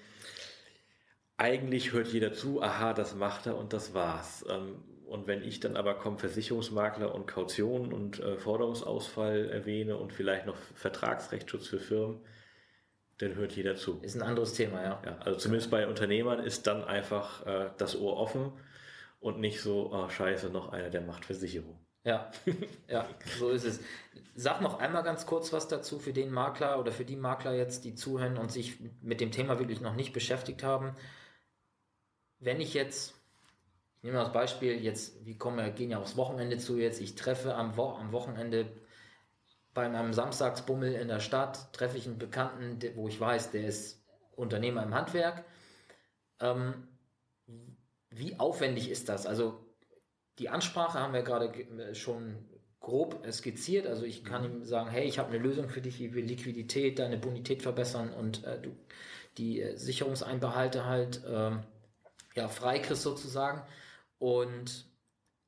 eigentlich 1.36 1.92
hört 1.92 2.08
jeder 2.08 2.32
zu, 2.32 2.62
aha, 2.62 2.92
das 2.92 3.14
macht 3.14 3.46
er 3.46 3.56
und 3.56 3.72
das 3.72 3.94
war's. 3.94 4.44
Ähm, 4.48 4.82
und 5.06 5.26
wenn 5.26 5.42
ich 5.42 5.58
dann 5.60 5.76
aber 5.76 5.94
komme, 5.94 6.18
Versicherungsmakler 6.18 7.14
und 7.14 7.26
Kaution 7.26 7.92
und 7.94 8.20
äh, 8.20 8.36
Forderungsausfall 8.36 9.48
erwähne 9.48 9.96
und 9.96 10.12
vielleicht 10.12 10.44
noch 10.44 10.56
Vertragsrechtsschutz 10.74 11.66
für 11.66 11.80
Firmen, 11.80 12.20
dann 13.16 13.34
hört 13.34 13.52
jeder 13.52 13.74
zu. 13.74 14.00
Ist 14.02 14.16
ein 14.16 14.22
anderes 14.22 14.52
Thema, 14.52 14.82
ja. 14.82 15.02
ja 15.04 15.18
also 15.20 15.38
zumindest 15.38 15.70
bei 15.70 15.86
Unternehmern 15.88 16.40
ist 16.40 16.66
dann 16.66 16.84
einfach 16.84 17.46
äh, 17.46 17.70
das 17.78 17.98
Ohr 17.98 18.16
offen 18.16 18.52
und 19.18 19.40
nicht 19.40 19.60
so, 19.60 19.90
oh, 19.92 20.08
scheiße, 20.08 20.50
noch 20.50 20.72
einer, 20.72 20.90
der 20.90 21.00
macht 21.00 21.24
Versicherung. 21.24 21.78
Ja, 22.04 22.30
ja, 22.88 23.08
so 23.38 23.50
ist 23.50 23.64
es. 23.64 23.80
Sag 24.34 24.60
noch 24.62 24.78
einmal 24.78 25.02
ganz 25.02 25.26
kurz 25.26 25.52
was 25.52 25.68
dazu 25.68 25.98
für 25.98 26.12
den 26.12 26.30
Makler 26.30 26.78
oder 26.78 26.92
für 26.92 27.04
die 27.04 27.16
Makler 27.16 27.54
jetzt, 27.54 27.84
die 27.84 27.94
zuhören 27.94 28.38
und 28.38 28.52
sich 28.52 28.78
mit 29.02 29.20
dem 29.20 29.32
Thema 29.32 29.58
wirklich 29.58 29.80
noch 29.80 29.94
nicht 29.94 30.12
beschäftigt 30.12 30.62
haben. 30.62 30.94
Wenn 32.40 32.60
ich 32.60 32.74
jetzt, 32.74 33.14
ich 33.98 34.04
nehme 34.04 34.18
das 34.18 34.32
Beispiel, 34.32 34.80
jetzt, 34.82 35.24
wir 35.26 35.38
kommen, 35.38 35.58
wir 35.58 35.70
gehen 35.72 35.90
ja 35.90 35.98
aufs 35.98 36.16
Wochenende 36.16 36.58
zu 36.58 36.78
jetzt, 36.78 37.00
ich 37.00 37.14
treffe 37.16 37.54
am, 37.54 37.76
Wo 37.76 37.90
am 37.94 38.12
Wochenende 38.12 38.66
bei 39.74 39.88
meinem 39.88 40.12
Samstagsbummel 40.12 40.94
in 40.94 41.08
der 41.08 41.20
Stadt, 41.20 41.72
treffe 41.72 41.98
ich 41.98 42.06
einen 42.06 42.18
Bekannten, 42.18 42.80
wo 42.96 43.08
ich 43.08 43.20
weiß, 43.20 43.50
der 43.52 43.66
ist 43.66 44.04
Unternehmer 44.36 44.82
im 44.82 44.94
Handwerk 44.94 45.44
Ähm, 46.40 46.88
wie 48.10 48.38
aufwendig 48.38 48.90
ist 48.90 49.08
das? 49.08 49.26
Also 49.26 49.67
die 50.38 50.48
Ansprache 50.48 50.98
haben 50.98 51.12
wir 51.12 51.22
gerade 51.22 51.52
schon 51.94 52.36
grob 52.80 53.26
skizziert. 53.30 53.86
Also 53.86 54.04
ich 54.04 54.24
kann 54.24 54.48
mhm. 54.48 54.58
ihm 54.58 54.64
sagen, 54.64 54.90
hey, 54.90 55.06
ich 55.06 55.18
habe 55.18 55.30
eine 55.30 55.38
Lösung 55.38 55.68
für 55.68 55.80
dich, 55.80 55.98
wie 55.98 56.14
wir 56.14 56.22
Liquidität, 56.22 56.98
deine 56.98 57.18
Bonität 57.18 57.62
verbessern 57.62 58.12
und 58.12 58.44
äh, 58.44 58.60
du 58.60 58.76
die 59.36 59.60
äh, 59.60 59.76
Sicherungseinbehalte 59.76 60.84
halt 60.84 61.24
äh, 61.24 61.50
ja, 62.34 62.48
freikriegst 62.48 63.02
sozusagen. 63.02 63.62
Und 64.18 64.86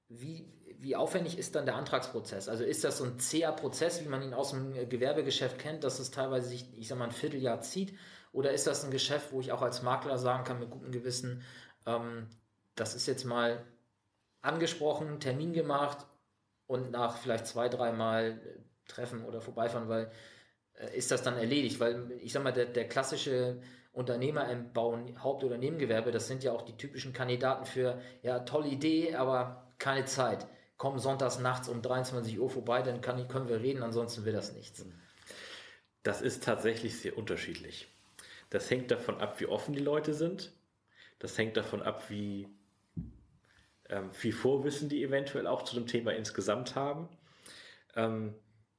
wie, 0.09 0.49
wie 0.79 0.97
aufwendig 0.97 1.39
ist 1.39 1.55
dann 1.55 1.67
der 1.67 1.77
Antragsprozess? 1.77 2.49
Also 2.49 2.65
ist 2.65 2.85
das 2.85 2.99
so 2.99 3.05
ein 3.05 3.19
zäher 3.19 3.53
Prozess, 3.53 4.05
wie 4.05 4.09
man 4.09 4.23
ihn 4.23 4.35
aus 4.35 4.51
dem 4.51 4.73
Gewerbegeschäft 4.89 5.59
kennt, 5.59 5.85
dass 5.85 5.99
es 5.99 6.11
teilweise 6.11 6.49
sich, 6.49 6.67
ich 6.77 6.89
sag 6.89 6.99
mal, 6.99 7.07
ein 7.07 7.13
Vierteljahr 7.13 7.61
zieht? 7.61 7.97
Oder 8.33 8.53
ist 8.53 8.67
das 8.67 8.85
ein 8.85 8.91
Geschäft, 8.91 9.33
wo 9.33 9.41
ich 9.41 9.51
auch 9.53 9.63
als 9.63 9.83
Makler 9.83 10.19
sagen 10.19 10.45
kann, 10.45 10.61
mit 10.61 10.71
gutem 10.71 10.93
Gewissen, 10.93 11.43
ähm, 11.87 12.29
das 12.77 12.95
ist 12.95 13.07
jetzt 13.07 13.25
mal 13.25 13.65
angesprochen, 14.43 15.21
Termin 15.21 15.53
gemacht 15.53 16.07
und 16.67 16.91
nach 16.91 17.17
vielleicht 17.19 17.47
zwei, 17.47 17.69
dreimal 17.69 18.41
treffen 18.87 19.25
oder 19.25 19.41
vorbeifahren, 19.41 19.89
weil 19.89 20.11
äh, 20.75 20.97
ist 20.97 21.11
das 21.11 21.23
dann 21.23 21.37
erledigt? 21.37 21.81
Weil 21.81 22.13
ich 22.21 22.33
sag 22.33 22.43
mal, 22.43 22.53
der, 22.53 22.67
der 22.67 22.89
klassische 22.89 23.61
Unternehmer 23.93 24.51
im 24.51 24.73
Bau- 24.73 24.99
Haupt- 25.23 25.45
oder 25.45 25.59
Nebengewerbe, 25.59 26.13
das 26.13 26.29
sind 26.29 26.43
ja 26.45 26.53
auch 26.53 26.63
die 26.63 26.77
typischen 26.77 27.13
Kandidaten 27.13 27.65
für, 27.67 28.01
ja, 28.23 28.41
tolle 28.41 28.69
Idee, 28.69 29.15
aber 29.15 29.73
keine 29.79 30.05
Zeit. 30.05 30.47
Komm 30.77 30.99
sonntags 30.99 31.39
nachts 31.39 31.69
um 31.69 31.83
23 31.83 32.39
Uhr 32.39 32.49
vorbei, 32.49 32.83
dann 32.83 33.01
kann, 33.01 33.27
können 33.29 33.49
wir 33.49 33.61
reden, 33.61 33.83
ansonsten 33.83 34.25
wird 34.25 34.37
das 34.37 34.55
nichts. 34.55 34.85
Das 36.03 36.23
ist 36.23 36.45
tatsächlich 36.45 36.99
sehr 36.99 37.19
unterschiedlich. 37.19 37.89
Das 38.49 38.71
hängt 38.71 38.91
davon 38.91 39.21
ab, 39.21 39.39
wie 39.41 39.47
offen 39.47 39.75
die 39.75 39.81
Leute 39.81 40.15
sind. 40.15 40.53
Das 41.19 41.37
hängt 41.37 41.57
davon 41.57 41.83
ab, 41.83 42.09
wie 42.09 42.49
ähm, 43.91 44.11
viel 44.11 44.33
Vorwissen 44.33 44.89
die 44.89 45.03
eventuell 45.03 45.47
auch 45.47 45.63
zu 45.63 45.75
dem 45.75 45.87
Thema 45.87 46.13
insgesamt 46.13 46.75
haben. 46.75 47.09
Ähm, 47.97 48.35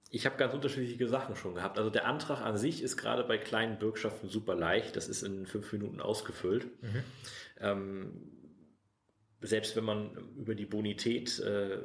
ich 0.10 0.26
habe 0.26 0.36
ganz 0.38 0.54
unterschiedliche 0.54 1.08
Sachen 1.08 1.36
schon 1.36 1.56
gehabt. 1.56 1.78
Also 1.78 1.90
der 1.90 2.06
Antrag 2.06 2.42
an 2.42 2.58
sich 2.58 2.84
ist 2.84 2.98
gerade 2.98 3.24
bei 3.24 3.38
kleinen 3.38 3.80
Bürgschaften 3.80 4.28
super 4.28 4.56
leicht. 4.56 4.98
Das 4.98 5.08
ist 5.08 5.24
in 5.24 5.46
fünf 5.46 5.72
Minuten 5.72 6.02
ausgefüllt. 6.02 6.66
Mhm. 6.82 7.04
Ähm, 7.60 8.32
selbst 9.40 9.76
wenn 9.76 9.86
man 9.86 10.16
über 10.38 10.54
die 10.54 10.66
Bonität 10.66 11.40
äh, 11.40 11.78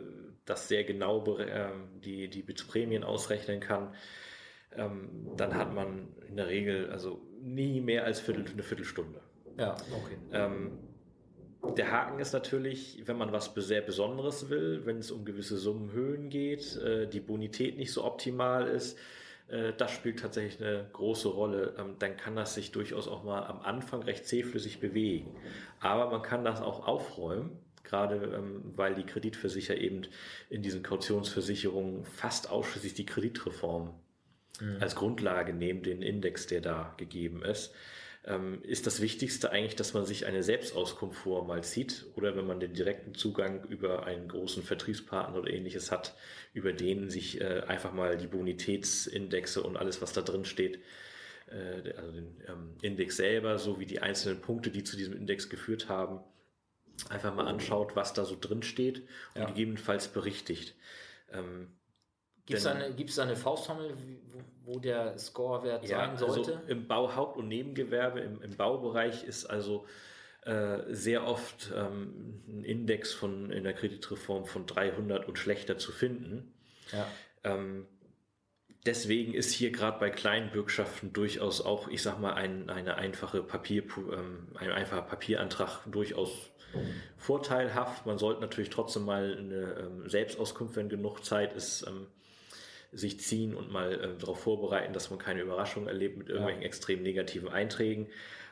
das 0.44 0.68
sehr 0.68 0.84
genau 0.84 1.38
äh, 1.38 1.70
die, 2.04 2.28
die 2.28 2.42
Prämien 2.42 3.04
ausrechnen 3.04 3.60
kann, 3.60 3.94
ähm, 4.72 5.30
dann 5.36 5.54
hat 5.54 5.72
man 5.72 6.08
in 6.28 6.36
der 6.36 6.48
Regel 6.48 6.90
also 6.90 7.22
nie 7.40 7.80
mehr 7.80 8.04
als 8.04 8.20
Viertel, 8.20 8.44
eine 8.52 8.62
Viertelstunde. 8.62 9.20
Ja, 9.56 9.72
okay. 9.72 10.16
Ähm, 10.32 10.78
der 11.76 11.90
Haken 11.90 12.18
ist 12.18 12.32
natürlich, 12.32 13.02
wenn 13.06 13.18
man 13.18 13.32
was 13.32 13.52
sehr 13.54 13.80
Besonderes 13.80 14.48
will, 14.48 14.82
wenn 14.84 14.98
es 14.98 15.10
um 15.10 15.24
gewisse 15.24 15.56
Summenhöhen 15.56 16.28
geht, 16.28 16.76
äh, 16.76 17.06
die 17.06 17.20
Bonität 17.20 17.76
nicht 17.76 17.92
so 17.92 18.04
optimal 18.04 18.66
ist, 18.66 18.98
äh, 19.48 19.72
das 19.76 19.92
spielt 19.92 20.20
tatsächlich 20.20 20.60
eine 20.60 20.88
große 20.92 21.28
Rolle. 21.28 21.74
Ähm, 21.78 21.96
dann 21.98 22.16
kann 22.16 22.36
das 22.36 22.54
sich 22.54 22.72
durchaus 22.72 23.08
auch 23.08 23.24
mal 23.24 23.44
am 23.44 23.60
Anfang 23.60 24.02
recht 24.02 24.26
zähflüssig 24.26 24.80
bewegen. 24.80 25.34
Aber 25.80 26.10
man 26.10 26.22
kann 26.22 26.44
das 26.44 26.60
auch 26.60 26.86
aufräumen, 26.86 27.58
gerade 27.84 28.16
ähm, 28.34 28.72
weil 28.76 28.94
die 28.94 29.04
Kreditversicherer 29.04 29.78
eben 29.78 30.02
in 30.50 30.62
diesen 30.62 30.82
Kautionsversicherungen 30.82 32.04
fast 32.04 32.50
ausschließlich 32.50 32.94
die 32.94 33.06
Kreditreform 33.06 33.94
mhm. 34.60 34.76
als 34.80 34.96
Grundlage 34.96 35.52
nehmen, 35.52 35.82
den 35.82 36.02
Index, 36.02 36.46
der 36.46 36.60
da 36.60 36.94
gegeben 36.96 37.42
ist 37.42 37.74
ähm, 38.26 38.60
ist 38.62 38.86
das 38.86 39.00
Wichtigste 39.00 39.52
eigentlich, 39.52 39.76
dass 39.76 39.94
man 39.94 40.04
sich 40.04 40.26
eine 40.26 40.42
Selbstauskunft 40.42 41.18
vor 41.20 41.46
mal 41.46 41.62
zieht 41.62 42.06
oder 42.16 42.36
wenn 42.36 42.46
man 42.46 42.58
den 42.58 42.74
direkten 42.74 43.14
Zugang 43.14 43.64
über 43.64 44.04
einen 44.04 44.28
großen 44.28 44.64
Vertriebspartner 44.64 45.38
oder 45.38 45.52
ähnliches 45.52 45.92
hat, 45.92 46.16
über 46.52 46.72
den 46.72 47.08
sich 47.08 47.40
äh, 47.40 47.62
einfach 47.68 47.92
mal 47.92 48.16
die 48.16 48.26
Bonitätsindexe 48.26 49.62
und 49.62 49.76
alles, 49.76 50.02
was 50.02 50.12
da 50.12 50.22
drin 50.22 50.44
steht, 50.44 50.80
äh, 51.50 51.92
also 51.96 52.10
den 52.10 52.42
ähm, 52.48 52.74
Index 52.82 53.16
selber 53.16 53.58
sowie 53.58 53.86
die 53.86 54.02
einzelnen 54.02 54.40
Punkte, 54.40 54.70
die 54.70 54.82
zu 54.82 54.96
diesem 54.96 55.16
Index 55.16 55.48
geführt 55.48 55.88
haben, 55.88 56.20
einfach 57.08 57.32
mal 57.32 57.46
anschaut, 57.46 57.94
was 57.94 58.12
da 58.12 58.24
so 58.24 58.36
drin 58.40 58.62
steht 58.64 59.02
und 59.34 59.42
ja. 59.42 59.46
gegebenenfalls 59.46 60.08
berichtigt. 60.08 60.74
Ähm, 61.30 61.68
Gibt 62.46 62.60
es 62.60 62.66
eine, 62.66 62.94
gibt's 62.94 63.18
eine 63.18 63.34
Faustformel, 63.34 63.94
wo, 64.64 64.78
der 64.78 65.18
Scorewert 65.18 65.82
ja, 65.88 65.98
sein 65.98 66.10
also 66.10 66.28
sollte? 66.28 66.56
Also 66.56 66.68
Im 66.68 66.86
Bau, 66.86 67.14
Haupt- 67.14 67.36
und 67.36 67.48
Nebengewerbe, 67.48 68.20
im, 68.20 68.40
im 68.40 68.56
Baubereich 68.56 69.24
ist 69.24 69.46
also 69.46 69.86
äh, 70.42 70.78
sehr 70.88 71.26
oft 71.26 71.72
ähm, 71.74 72.42
ein 72.46 72.64
Index 72.64 73.12
von, 73.12 73.50
in 73.50 73.64
der 73.64 73.72
Kreditreform 73.72 74.46
von 74.46 74.66
300 74.66 75.26
und 75.26 75.38
schlechter 75.38 75.76
zu 75.76 75.90
finden. 75.90 76.54
Ja. 76.92 77.06
Ähm, 77.42 77.86
deswegen 78.86 79.34
ist 79.34 79.52
hier 79.52 79.72
gerade 79.72 79.98
bei 79.98 80.10
kleinen 80.10 80.52
Bürgschaften 80.52 81.12
durchaus 81.12 81.60
auch, 81.60 81.88
ich 81.88 82.02
sag 82.02 82.20
mal, 82.20 82.34
ein, 82.34 82.70
eine 82.70 82.96
einfache 82.96 83.42
Papier, 83.42 83.82
ähm, 83.96 84.48
ein 84.54 84.70
einfacher 84.70 85.02
Papierantrag 85.02 85.80
durchaus 85.90 86.30
vorteilhaft. 87.16 88.06
Man 88.06 88.18
sollte 88.18 88.40
natürlich 88.40 88.70
trotzdem 88.70 89.04
mal 89.04 89.36
eine 89.36 89.80
ähm, 89.80 90.08
Selbstauskunft, 90.08 90.76
wenn 90.76 90.88
genug 90.88 91.24
Zeit 91.24 91.54
ist, 91.54 91.86
ähm, 91.86 92.06
sich 92.96 93.20
ziehen 93.20 93.54
und 93.54 93.70
mal 93.70 93.92
äh, 93.92 94.18
darauf 94.18 94.40
vorbereiten, 94.40 94.92
dass 94.92 95.10
man 95.10 95.18
keine 95.18 95.42
Überraschung 95.42 95.86
erlebt 95.86 96.16
mit 96.16 96.28
irgendwelchen 96.28 96.62
ja. 96.62 96.66
extrem 96.66 97.02
negativen 97.02 97.48
Einträgen. 97.48 98.08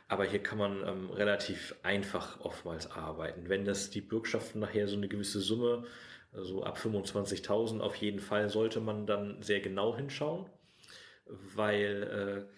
Aber 0.07 0.25
hier 0.25 0.43
kann 0.43 0.59
man 0.59 0.87
ähm, 0.87 1.11
relativ 1.11 1.75
einfach 1.83 2.41
oftmals 2.41 2.91
arbeiten. 2.91 3.49
Wenn 3.49 3.65
das 3.65 3.91
die 3.91 4.03
Bürgschaften 4.03 4.61
nachher 4.61 4.87
so 4.87 4.97
eine 4.97 5.09
gewisse 5.09 5.41
Summe, 5.41 5.85
also 6.33 6.63
ab 6.63 6.79
25.000 6.79 7.81
auf 7.81 7.97
jeden 7.97 8.19
Fall, 8.21 8.51
sollte 8.51 8.81
man 8.81 9.07
dann 9.07 9.41
sehr 9.43 9.61
genau 9.61 9.97
hinschauen, 9.97 10.47
weil 11.27 12.47
äh, 12.49 12.55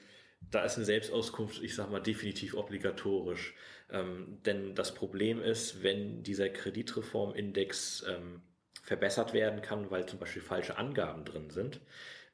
da 0.50 0.64
ist 0.64 0.76
eine 0.76 0.84
Selbstauskunft, 0.84 1.62
ich 1.62 1.74
sage 1.74 1.90
mal, 1.90 2.00
definitiv 2.00 2.54
obligatorisch. 2.54 3.54
Ähm, 3.90 4.38
denn 4.44 4.74
das 4.74 4.94
Problem 4.94 5.40
ist, 5.40 5.82
wenn 5.82 6.22
dieser 6.22 6.48
Kreditreformindex 6.48 8.04
ähm, 8.08 8.42
verbessert 8.86 9.32
werden 9.32 9.60
kann, 9.62 9.90
weil 9.90 10.06
zum 10.06 10.20
Beispiel 10.20 10.42
falsche 10.42 10.78
Angaben 10.78 11.24
drin 11.24 11.50
sind. 11.50 11.80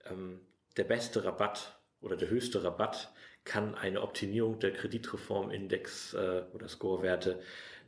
Ähm, 0.05 0.41
der 0.77 0.85
beste 0.85 1.25
Rabatt 1.25 1.79
oder 2.01 2.17
der 2.17 2.29
höchste 2.29 2.63
Rabatt 2.63 3.11
kann 3.45 3.75
eine 3.75 4.03
Optimierung 4.03 4.61
der 4.61 4.73
Kreditreformindex 4.73 6.15
äh, 6.15 6.43
oder 6.53 6.69
Scorewerte 6.69 7.41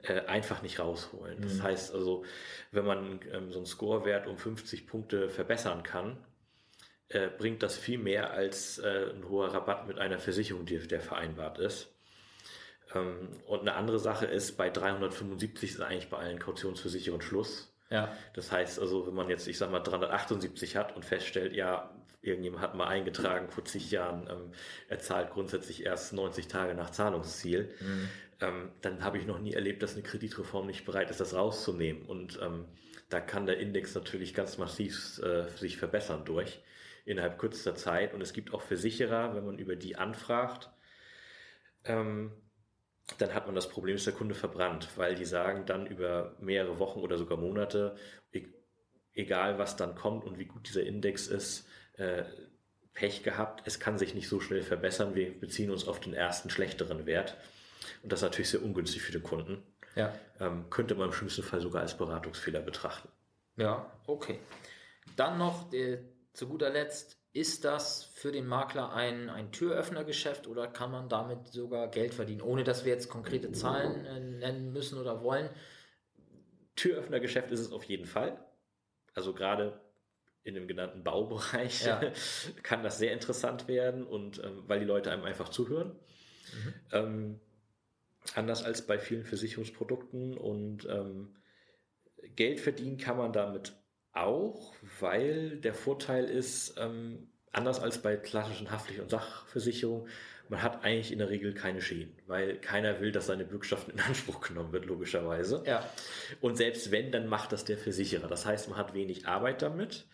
äh, 0.02 0.20
einfach 0.22 0.62
nicht 0.62 0.80
rausholen. 0.80 1.42
Das 1.42 1.54
mhm. 1.54 1.62
heißt 1.62 1.94
also, 1.94 2.24
wenn 2.72 2.86
man 2.86 3.20
ähm, 3.32 3.52
so 3.52 3.58
einen 3.58 3.66
Scorewert 3.66 4.26
um 4.26 4.38
50 4.38 4.86
Punkte 4.86 5.28
verbessern 5.28 5.82
kann, 5.82 6.16
äh, 7.08 7.28
bringt 7.28 7.62
das 7.62 7.76
viel 7.76 7.98
mehr 7.98 8.32
als 8.32 8.78
äh, 8.78 9.10
ein 9.14 9.28
hoher 9.28 9.52
Rabatt 9.52 9.86
mit 9.86 9.98
einer 9.98 10.18
Versicherung, 10.18 10.64
die, 10.64 10.78
der 10.78 11.00
vereinbart 11.00 11.58
ist. 11.58 11.94
Ähm, 12.94 13.28
und 13.46 13.60
eine 13.60 13.74
andere 13.74 13.98
Sache 13.98 14.24
ist, 14.24 14.56
bei 14.56 14.70
375 14.70 15.70
ist 15.72 15.80
eigentlich 15.82 16.08
bei 16.08 16.16
allen 16.16 16.38
Kautionsversicherungen 16.38 17.24
Schluss. 17.24 17.73
Ja. 17.90 18.16
Das 18.34 18.50
heißt 18.50 18.80
also, 18.80 19.06
wenn 19.06 19.14
man 19.14 19.28
jetzt, 19.28 19.46
ich 19.46 19.58
sag 19.58 19.70
mal, 19.70 19.80
378 19.80 20.76
hat 20.76 20.96
und 20.96 21.04
feststellt, 21.04 21.52
ja, 21.52 21.94
irgendjemand 22.22 22.62
hat 22.62 22.74
mal 22.74 22.88
eingetragen 22.88 23.48
vor 23.50 23.64
zig 23.64 23.90
Jahren, 23.90 24.26
ähm, 24.30 24.52
er 24.88 24.98
zahlt 24.98 25.30
grundsätzlich 25.30 25.84
erst 25.84 26.12
90 26.12 26.48
Tage 26.48 26.74
nach 26.74 26.90
Zahlungsziel, 26.90 27.74
mhm. 27.80 28.08
ähm, 28.40 28.70
dann 28.80 29.04
habe 29.04 29.18
ich 29.18 29.26
noch 29.26 29.38
nie 29.38 29.52
erlebt, 29.52 29.82
dass 29.82 29.94
eine 29.94 30.02
Kreditreform 30.02 30.66
nicht 30.66 30.84
bereit 30.84 31.10
ist, 31.10 31.20
das 31.20 31.34
rauszunehmen. 31.34 32.02
Und 32.06 32.38
ähm, 32.42 32.64
da 33.10 33.20
kann 33.20 33.46
der 33.46 33.58
Index 33.58 33.94
natürlich 33.94 34.34
ganz 34.34 34.58
massiv 34.58 35.18
äh, 35.22 35.48
sich 35.56 35.76
verbessern 35.76 36.24
durch 36.24 36.62
innerhalb 37.04 37.38
kürzester 37.38 37.74
Zeit. 37.74 38.14
Und 38.14 38.22
es 38.22 38.32
gibt 38.32 38.54
auch 38.54 38.62
Versicherer, 38.62 39.34
wenn 39.34 39.44
man 39.44 39.58
über 39.58 39.76
die 39.76 39.96
anfragt, 39.96 40.70
ähm, 41.84 42.32
dann 43.18 43.34
hat 43.34 43.46
man 43.46 43.54
das 43.54 43.68
Problem, 43.68 43.96
dass 43.96 44.04
der 44.04 44.14
Kunde 44.14 44.34
verbrannt, 44.34 44.88
weil 44.96 45.14
die 45.14 45.24
sagen 45.24 45.66
dann 45.66 45.86
über 45.86 46.36
mehrere 46.40 46.78
Wochen 46.78 47.00
oder 47.00 47.18
sogar 47.18 47.38
Monate, 47.38 47.96
e-, 48.32 48.46
egal 49.12 49.58
was 49.58 49.76
dann 49.76 49.94
kommt 49.94 50.24
und 50.24 50.38
wie 50.38 50.46
gut 50.46 50.68
dieser 50.68 50.84
Index 50.84 51.26
ist, 51.26 51.68
äh, 51.94 52.24
Pech 52.94 53.22
gehabt, 53.24 53.62
es 53.66 53.80
kann 53.80 53.98
sich 53.98 54.14
nicht 54.14 54.28
so 54.28 54.40
schnell 54.40 54.62
verbessern, 54.62 55.14
wir 55.14 55.38
beziehen 55.38 55.70
uns 55.70 55.86
auf 55.88 56.00
den 56.00 56.14
ersten 56.14 56.48
schlechteren 56.48 57.06
Wert. 57.06 57.36
Und 58.02 58.12
das 58.12 58.20
ist 58.20 58.24
natürlich 58.24 58.50
sehr 58.50 58.62
ungünstig 58.62 59.02
für 59.02 59.12
den 59.12 59.22
Kunden. 59.22 59.62
Ja. 59.96 60.14
Ähm, 60.40 60.70
könnte 60.70 60.94
man 60.94 61.08
im 61.08 61.12
schlimmsten 61.12 61.42
Fall 61.42 61.60
sogar 61.60 61.82
als 61.82 61.96
Beratungsfehler 61.96 62.60
betrachten. 62.60 63.08
Ja, 63.56 63.90
okay. 64.06 64.38
Dann 65.16 65.38
noch 65.38 65.72
äh, 65.72 65.98
zu 66.32 66.48
guter 66.48 66.70
Letzt 66.70 67.18
ist 67.34 67.64
das 67.64 68.04
für 68.14 68.30
den 68.30 68.46
Makler 68.46 68.94
ein, 68.94 69.28
ein 69.28 69.50
Türöffnergeschäft 69.50 70.46
oder 70.46 70.68
kann 70.68 70.92
man 70.92 71.08
damit 71.08 71.48
sogar 71.48 71.88
Geld 71.88 72.14
verdienen, 72.14 72.40
ohne 72.40 72.62
dass 72.62 72.84
wir 72.84 72.92
jetzt 72.92 73.08
konkrete 73.08 73.50
Zahlen 73.50 74.06
äh, 74.06 74.20
nennen 74.20 74.72
müssen 74.72 74.98
oder 74.98 75.20
wollen? 75.22 75.50
Türöffnergeschäft 76.76 77.50
ist 77.50 77.58
es 77.58 77.72
auf 77.72 77.82
jeden 77.84 78.06
Fall. 78.06 78.38
Also 79.14 79.34
gerade 79.34 79.80
in 80.44 80.54
dem 80.54 80.68
genannten 80.68 81.02
Baubereich 81.02 81.84
ja. 81.84 82.00
kann 82.62 82.84
das 82.84 82.98
sehr 82.98 83.12
interessant 83.12 83.66
werden 83.66 84.06
und 84.06 84.38
ähm, 84.38 84.62
weil 84.68 84.78
die 84.78 84.86
Leute 84.86 85.10
einem 85.10 85.24
einfach 85.24 85.48
zuhören. 85.48 85.88
Mhm. 86.52 86.74
Ähm, 86.92 87.40
anders 88.34 88.62
als 88.62 88.86
bei 88.86 89.00
vielen 89.00 89.24
Versicherungsprodukten 89.24 90.38
und 90.38 90.86
ähm, 90.88 91.34
Geld 92.36 92.60
verdienen 92.60 92.96
kann 92.96 93.16
man 93.16 93.32
damit 93.32 93.72
auch, 94.14 94.74
weil 95.00 95.56
der 95.58 95.74
Vorteil 95.74 96.24
ist, 96.24 96.76
ähm, 96.78 97.28
anders 97.52 97.80
als 97.80 97.98
bei 97.98 98.16
klassischen 98.16 98.70
Haftpflicht- 98.70 99.00
und 99.00 99.10
Sachversicherungen, 99.10 100.08
man 100.48 100.62
hat 100.62 100.84
eigentlich 100.84 101.10
in 101.10 101.18
der 101.18 101.30
Regel 101.30 101.54
keine 101.54 101.80
Schäden, 101.80 102.14
weil 102.26 102.56
keiner 102.58 103.00
will, 103.00 103.12
dass 103.12 103.26
seine 103.26 103.44
Bürgschaften 103.44 103.92
in 103.92 104.00
Anspruch 104.00 104.40
genommen 104.40 104.72
wird, 104.72 104.86
logischerweise. 104.86 105.62
Ja. 105.66 105.88
Und 106.40 106.56
selbst 106.56 106.90
wenn, 106.90 107.10
dann 107.12 107.26
macht 107.28 107.52
das 107.52 107.64
der 107.64 107.78
Versicherer. 107.78 108.28
Das 108.28 108.44
heißt, 108.44 108.68
man 108.68 108.78
hat 108.78 108.94
wenig 108.94 109.26
Arbeit 109.26 109.62
damit, 109.62 110.06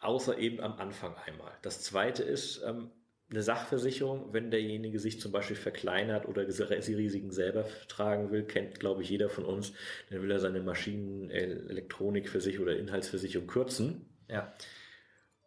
außer 0.00 0.38
eben 0.38 0.60
am 0.60 0.74
Anfang 0.74 1.14
einmal. 1.26 1.52
Das 1.62 1.82
zweite 1.82 2.22
ist, 2.22 2.62
ähm, 2.64 2.90
eine 3.30 3.42
Sachversicherung, 3.42 4.32
wenn 4.32 4.50
derjenige 4.50 4.98
sich 4.98 5.20
zum 5.20 5.30
Beispiel 5.30 5.56
verkleinert 5.56 6.26
oder 6.26 6.44
die 6.44 6.94
Risiken 6.94 7.30
selber 7.30 7.64
tragen 7.86 8.32
will, 8.32 8.44
kennt, 8.44 8.80
glaube 8.80 9.02
ich, 9.02 9.08
jeder 9.08 9.28
von 9.28 9.44
uns, 9.44 9.72
dann 10.10 10.22
will 10.22 10.30
er 10.30 10.40
seine 10.40 10.60
Maschinen, 10.60 11.30
Elektronikversicherung 11.30 12.66
oder 12.66 12.76
Inhaltsversicherung 12.76 13.46
kürzen. 13.46 14.06
Ja. 14.28 14.52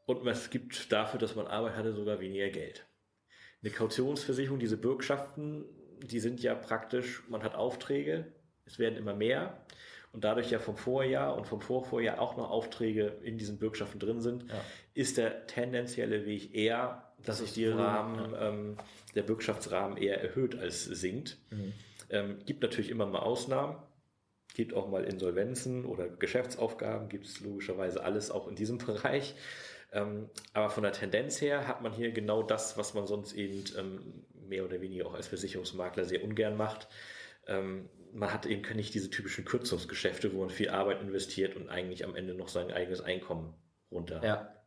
Und 0.05 0.25
es 0.27 0.49
gibt 0.49 0.91
dafür, 0.91 1.19
dass 1.19 1.35
man 1.35 1.47
Arbeit 1.47 1.75
hatte, 1.75 1.93
sogar 1.93 2.19
weniger 2.21 2.49
Geld. 2.49 2.85
Eine 3.61 3.71
Kautionsversicherung, 3.71 4.59
diese 4.59 4.77
Bürgschaften, 4.77 5.65
die 6.01 6.19
sind 6.19 6.41
ja 6.41 6.55
praktisch, 6.55 7.23
man 7.29 7.43
hat 7.43 7.55
Aufträge, 7.55 8.33
es 8.65 8.79
werden 8.79 8.97
immer 8.97 9.13
mehr 9.13 9.65
und 10.13 10.23
dadurch 10.23 10.51
ja 10.51 10.59
vom 10.59 10.77
Vorjahr 10.77 11.35
und 11.35 11.47
vom 11.47 11.59
Vorvorjahr 11.59 12.19
auch 12.21 12.37
noch 12.37 12.49
Aufträge 12.49 13.17
in 13.23 13.37
diesen 13.37 13.57
Bürgschaften 13.57 13.99
drin 13.99 14.21
sind, 14.21 14.49
ja. 14.49 14.61
ist 14.93 15.17
der 15.17 15.47
tendenzielle 15.47 16.25
Weg 16.25 16.53
eher, 16.53 17.02
dass 17.25 17.39
sich 17.39 17.53
die 17.53 17.67
Rahmen, 17.67 18.35
ähm, 18.39 18.77
der 19.15 19.23
Bürgschaftsrahmen 19.23 19.97
eher 19.97 20.21
erhöht 20.21 20.55
als 20.55 20.83
sinkt. 20.83 21.37
Mhm. 21.51 21.73
Ähm, 22.09 22.37
gibt 22.45 22.61
natürlich 22.61 22.89
immer 22.89 23.05
mal 23.05 23.19
Ausnahmen, 23.19 23.77
gibt 24.53 24.73
auch 24.73 24.89
mal 24.89 25.03
Insolvenzen 25.03 25.85
oder 25.85 26.07
Geschäftsaufgaben, 26.07 27.09
gibt 27.09 27.25
es 27.25 27.39
logischerweise 27.39 28.03
alles 28.03 28.31
auch 28.31 28.47
in 28.47 28.55
diesem 28.55 28.77
Bereich. 28.85 29.35
Ähm, 29.91 30.29
aber 30.53 30.69
von 30.69 30.83
der 30.83 30.91
Tendenz 30.91 31.39
her 31.39 31.67
hat 31.67 31.81
man 31.81 31.93
hier 31.93 32.11
genau 32.11 32.41
das, 32.41 32.77
was 32.77 32.93
man 32.93 33.05
sonst 33.05 33.33
eben 33.33 33.63
ähm, 33.77 34.25
mehr 34.47 34.65
oder 34.65 34.81
weniger 34.81 35.05
auch 35.05 35.13
als 35.13 35.27
Versicherungsmakler 35.27 36.05
sehr 36.05 36.23
ungern 36.23 36.57
macht. 36.57 36.87
Ähm, 37.47 37.89
man 38.11 38.33
hat 38.33 38.45
eben 38.45 38.61
nicht 38.75 38.93
diese 38.93 39.09
typischen 39.09 39.45
Kürzungsgeschäfte, 39.45 40.33
wo 40.33 40.41
man 40.41 40.49
viel 40.49 40.69
Arbeit 40.69 41.01
investiert 41.01 41.55
und 41.55 41.69
eigentlich 41.69 42.05
am 42.05 42.15
Ende 42.15 42.33
noch 42.33 42.47
sein 42.47 42.71
eigenes 42.71 43.01
Einkommen 43.01 43.55
runtergerechnet 43.91 44.53
ja. 44.53 44.62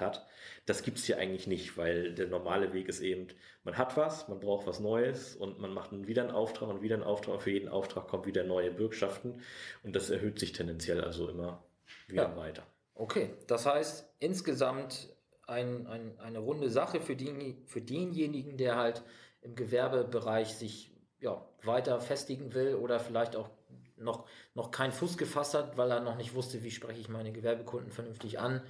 Hat. 0.00 0.26
Das 0.66 0.82
gibt 0.82 0.98
es 0.98 1.04
hier 1.04 1.18
eigentlich 1.18 1.46
nicht, 1.46 1.76
weil 1.76 2.14
der 2.14 2.28
normale 2.28 2.72
Weg 2.72 2.88
ist 2.88 3.00
eben, 3.00 3.28
man 3.64 3.76
hat 3.76 3.96
was, 3.96 4.28
man 4.28 4.40
braucht 4.40 4.66
was 4.66 4.80
Neues 4.80 5.36
und 5.36 5.58
man 5.58 5.72
macht 5.72 5.90
wieder 6.06 6.22
einen 6.22 6.30
Auftrag 6.30 6.68
und 6.68 6.82
wieder 6.82 6.94
einen 6.94 7.04
Auftrag 7.04 7.34
und 7.34 7.42
für 7.42 7.50
jeden 7.50 7.68
Auftrag 7.68 8.08
kommt 8.08 8.26
wieder 8.26 8.44
neue 8.44 8.70
Bürgschaften 8.70 9.42
und 9.82 9.94
das 9.94 10.10
erhöht 10.10 10.38
sich 10.38 10.52
tendenziell 10.52 11.02
also 11.02 11.28
immer 11.28 11.62
wieder 12.06 12.24
ja. 12.24 12.36
weiter. 12.36 12.66
Okay, 12.94 13.30
das 13.46 13.66
heißt 13.66 14.08
insgesamt 14.18 15.14
ein, 15.46 15.86
ein, 15.86 16.18
eine 16.18 16.38
runde 16.38 16.70
Sache 16.70 17.00
für, 17.00 17.16
die, 17.16 17.56
für 17.66 17.80
denjenigen, 17.80 18.56
der 18.56 18.76
halt 18.76 19.02
im 19.40 19.54
Gewerbebereich 19.54 20.54
sich 20.54 20.92
ja, 21.20 21.44
weiter 21.62 22.00
festigen 22.00 22.54
will 22.54 22.74
oder 22.74 23.00
vielleicht 23.00 23.36
auch 23.36 23.50
noch, 23.96 24.26
noch 24.54 24.70
keinen 24.70 24.92
Fuß 24.92 25.16
gefasst 25.16 25.54
hat, 25.54 25.76
weil 25.76 25.90
er 25.90 26.00
noch 26.00 26.16
nicht 26.16 26.34
wusste, 26.34 26.62
wie 26.62 26.70
spreche 26.70 27.00
ich 27.00 27.08
meine 27.08 27.32
Gewerbekunden 27.32 27.90
vernünftig 27.90 28.38
an. 28.38 28.62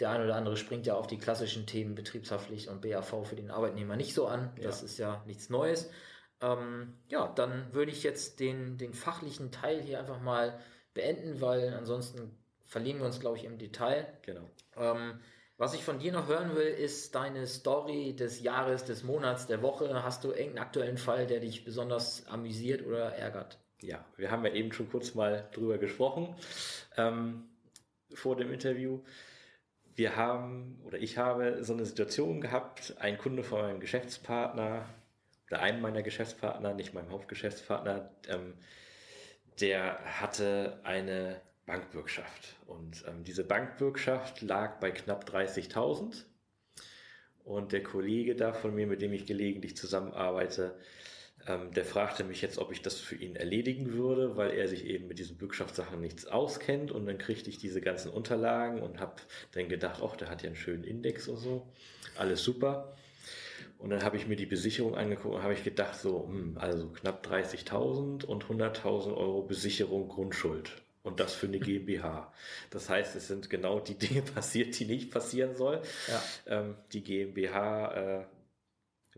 Der 0.00 0.10
eine 0.10 0.24
oder 0.24 0.36
andere 0.36 0.56
springt 0.56 0.86
ja 0.86 0.94
auf 0.94 1.06
die 1.06 1.18
klassischen 1.18 1.66
Themen 1.66 1.94
Betriebshaftpflicht 1.94 2.68
und 2.68 2.82
BAV 2.82 3.26
für 3.26 3.36
den 3.36 3.50
Arbeitnehmer 3.50 3.96
nicht 3.96 4.14
so 4.14 4.26
an. 4.26 4.52
Das 4.62 4.80
ja. 4.80 4.84
ist 4.84 4.98
ja 4.98 5.22
nichts 5.26 5.50
Neues. 5.50 5.90
Ähm, 6.40 6.94
ja, 7.08 7.32
dann 7.34 7.72
würde 7.72 7.90
ich 7.90 8.04
jetzt 8.04 8.38
den, 8.38 8.78
den 8.78 8.94
fachlichen 8.94 9.50
Teil 9.50 9.80
hier 9.80 9.98
einfach 9.98 10.20
mal 10.20 10.58
beenden, 10.94 11.40
weil 11.40 11.74
ansonsten 11.74 12.36
verlieren 12.64 12.98
wir 12.98 13.06
uns, 13.06 13.18
glaube 13.18 13.38
ich, 13.38 13.44
im 13.44 13.58
Detail. 13.58 14.06
Genau. 14.22 14.48
Ähm, 14.76 15.18
was 15.56 15.74
ich 15.74 15.82
von 15.82 15.98
dir 15.98 16.12
noch 16.12 16.28
hören 16.28 16.54
will, 16.54 16.68
ist 16.68 17.16
deine 17.16 17.44
Story 17.48 18.14
des 18.14 18.40
Jahres, 18.40 18.84
des 18.84 19.02
Monats, 19.02 19.48
der 19.48 19.60
Woche. 19.62 20.04
Hast 20.04 20.22
du 20.22 20.28
irgendeinen 20.28 20.58
aktuellen 20.58 20.98
Fall, 20.98 21.26
der 21.26 21.40
dich 21.40 21.64
besonders 21.64 22.24
amüsiert 22.28 22.86
oder 22.86 23.12
ärgert? 23.16 23.58
Ja, 23.80 24.04
wir 24.16 24.30
haben 24.30 24.44
ja 24.44 24.52
eben 24.52 24.72
schon 24.72 24.88
kurz 24.88 25.14
mal 25.14 25.48
drüber 25.52 25.78
gesprochen 25.78 26.36
ähm, 26.96 27.48
vor 28.14 28.36
dem 28.36 28.52
Interview. 28.52 29.00
Wir 29.98 30.14
haben 30.14 30.80
oder 30.84 30.98
ich 30.98 31.18
habe 31.18 31.64
so 31.64 31.72
eine 31.72 31.84
Situation 31.84 32.40
gehabt, 32.40 32.94
ein 33.00 33.18
Kunde 33.18 33.42
von 33.42 33.62
meinem 33.62 33.80
Geschäftspartner 33.80 34.88
oder 35.48 35.60
einem 35.60 35.80
meiner 35.80 36.04
Geschäftspartner, 36.04 36.72
nicht 36.72 36.94
meinem 36.94 37.10
Hauptgeschäftspartner, 37.10 38.08
ähm, 38.28 38.54
der 39.60 39.98
hatte 40.20 40.78
eine 40.84 41.40
Bankbürgschaft. 41.66 42.54
Und 42.68 43.04
ähm, 43.08 43.24
diese 43.24 43.42
Bankbürgschaft 43.42 44.40
lag 44.40 44.78
bei 44.78 44.92
knapp 44.92 45.28
30.000. 45.28 46.26
Und 47.42 47.72
der 47.72 47.82
Kollege 47.82 48.36
da 48.36 48.52
von 48.52 48.76
mir, 48.76 48.86
mit 48.86 49.02
dem 49.02 49.12
ich 49.12 49.26
gelegentlich 49.26 49.76
zusammenarbeite, 49.76 50.78
ähm, 51.48 51.72
der 51.72 51.84
fragte 51.84 52.24
mich 52.24 52.42
jetzt, 52.42 52.58
ob 52.58 52.70
ich 52.70 52.82
das 52.82 52.96
für 53.00 53.16
ihn 53.16 53.34
erledigen 53.34 53.92
würde, 53.92 54.36
weil 54.36 54.50
er 54.50 54.68
sich 54.68 54.84
eben 54.84 55.08
mit 55.08 55.18
diesen 55.18 55.36
Bürgschaftssachen 55.36 56.00
nichts 56.00 56.26
auskennt. 56.26 56.92
Und 56.92 57.06
dann 57.06 57.18
kriegte 57.18 57.50
ich 57.50 57.58
diese 57.58 57.80
ganzen 57.80 58.10
Unterlagen 58.10 58.82
und 58.82 59.00
habe 59.00 59.16
dann 59.52 59.68
gedacht, 59.68 60.02
ach, 60.04 60.16
der 60.16 60.28
hat 60.28 60.42
ja 60.42 60.48
einen 60.48 60.56
schönen 60.56 60.84
Index 60.84 61.28
und 61.28 61.38
so. 61.38 61.66
Alles 62.16 62.42
super. 62.42 62.94
Und 63.78 63.90
dann 63.90 64.02
habe 64.02 64.16
ich 64.16 64.26
mir 64.26 64.36
die 64.36 64.46
Besicherung 64.46 64.96
angeguckt 64.96 65.36
und 65.36 65.42
habe 65.42 65.54
ich 65.54 65.62
gedacht, 65.62 65.98
so, 65.98 66.26
hm, 66.26 66.58
also 66.58 66.88
knapp 66.88 67.24
30.000 67.26 68.24
und 68.24 68.44
100.000 68.44 69.16
Euro 69.16 69.42
Besicherung 69.42 70.08
Grundschuld. 70.08 70.82
Und 71.04 71.20
das 71.20 71.34
für 71.34 71.46
eine 71.46 71.58
GmbH. 71.60 72.32
Das 72.70 72.90
heißt, 72.90 73.14
es 73.16 73.28
sind 73.28 73.48
genau 73.48 73.78
die 73.78 73.94
Dinge 73.94 74.22
passiert, 74.34 74.78
die 74.78 74.84
nicht 74.84 75.10
passieren 75.10 75.54
soll. 75.54 75.80
Ja. 76.08 76.58
Ähm, 76.58 76.74
die 76.92 77.02
GmbH 77.02 78.20
äh, 78.20 78.24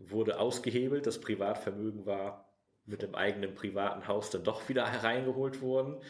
wurde 0.09 0.39
ausgehebelt, 0.39 1.05
das 1.05 1.19
Privatvermögen 1.19 2.05
war 2.05 2.49
mit 2.85 3.01
dem 3.01 3.15
eigenen 3.15 3.53
privaten 3.53 4.07
Haus 4.07 4.29
dann 4.31 4.43
doch 4.43 4.67
wieder 4.67 4.89
hereingeholt 4.89 5.61
worden. 5.61 6.01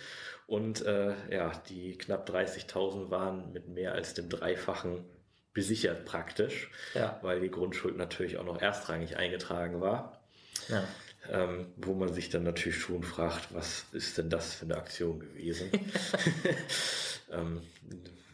Und 0.48 0.86
äh, 0.86 1.14
ja, 1.30 1.52
die 1.70 1.98
knapp 1.98 2.30
30.000 2.30 3.10
waren 3.10 3.52
mit 3.52 3.68
mehr 3.68 3.94
als 3.94 4.14
dem 4.14 4.30
Dreifachen 4.30 5.06
besichert 5.54 6.06
praktisch, 6.06 6.72
ja. 6.94 7.20
weil 7.22 7.42
die 7.42 7.52
Grundschuld 7.52 7.98
natürlich 7.98 8.38
auch 8.38 8.46
noch 8.46 8.62
erstrangig 8.62 9.18
eingetragen 9.18 9.82
war. 9.82 10.22
Ja 10.70 10.88
ähm, 11.30 11.68
wo 11.78 11.94
man 11.94 12.12
sich 12.14 12.30
dann 12.30 12.44
natürlich 12.44 12.80
schon 12.80 13.04
fragt, 13.04 13.54
was 13.54 13.86
ist 13.92 14.18
denn 14.18 14.30
das 14.30 14.54
für 14.54 14.66
eine 14.66 14.78
Aktion 14.78 15.20
gewesen? 15.20 15.70
ähm, 17.32 17.62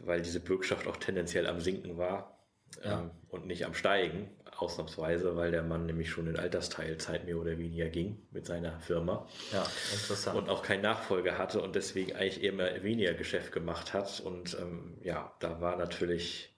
weil 0.00 0.22
diese 0.22 0.40
Bürgschaft 0.40 0.86
auch 0.86 0.96
tendenziell 0.96 1.46
am 1.46 1.60
Sinken 1.60 1.98
war 1.98 2.37
ja. 2.84 3.00
ähm, 3.00 3.10
und 3.28 3.46
nicht 3.46 3.64
am 3.64 3.74
Steigen, 3.74 4.30
ausnahmsweise, 4.58 5.36
weil 5.36 5.52
der 5.52 5.62
Mann 5.62 5.86
nämlich 5.86 6.10
schon 6.10 6.26
in 6.26 6.36
Altersteilzeit 6.36 7.24
mehr 7.24 7.36
oder 7.36 7.58
weniger 7.58 7.88
ging 7.88 8.20
mit 8.32 8.46
seiner 8.46 8.80
Firma. 8.80 9.28
Ja, 9.52 9.62
interessant. 9.92 10.36
Und 10.36 10.48
auch 10.48 10.62
keinen 10.62 10.82
Nachfolger 10.82 11.38
hatte 11.38 11.60
und 11.60 11.76
deswegen 11.76 12.16
eigentlich 12.16 12.42
eher 12.42 12.52
mehr 12.52 12.82
weniger 12.82 13.14
Geschäft 13.14 13.52
gemacht 13.52 13.94
hat. 13.94 14.20
Und 14.20 14.56
ähm, 14.60 14.98
ja, 15.02 15.32
da 15.38 15.60
war 15.60 15.76
natürlich 15.76 16.52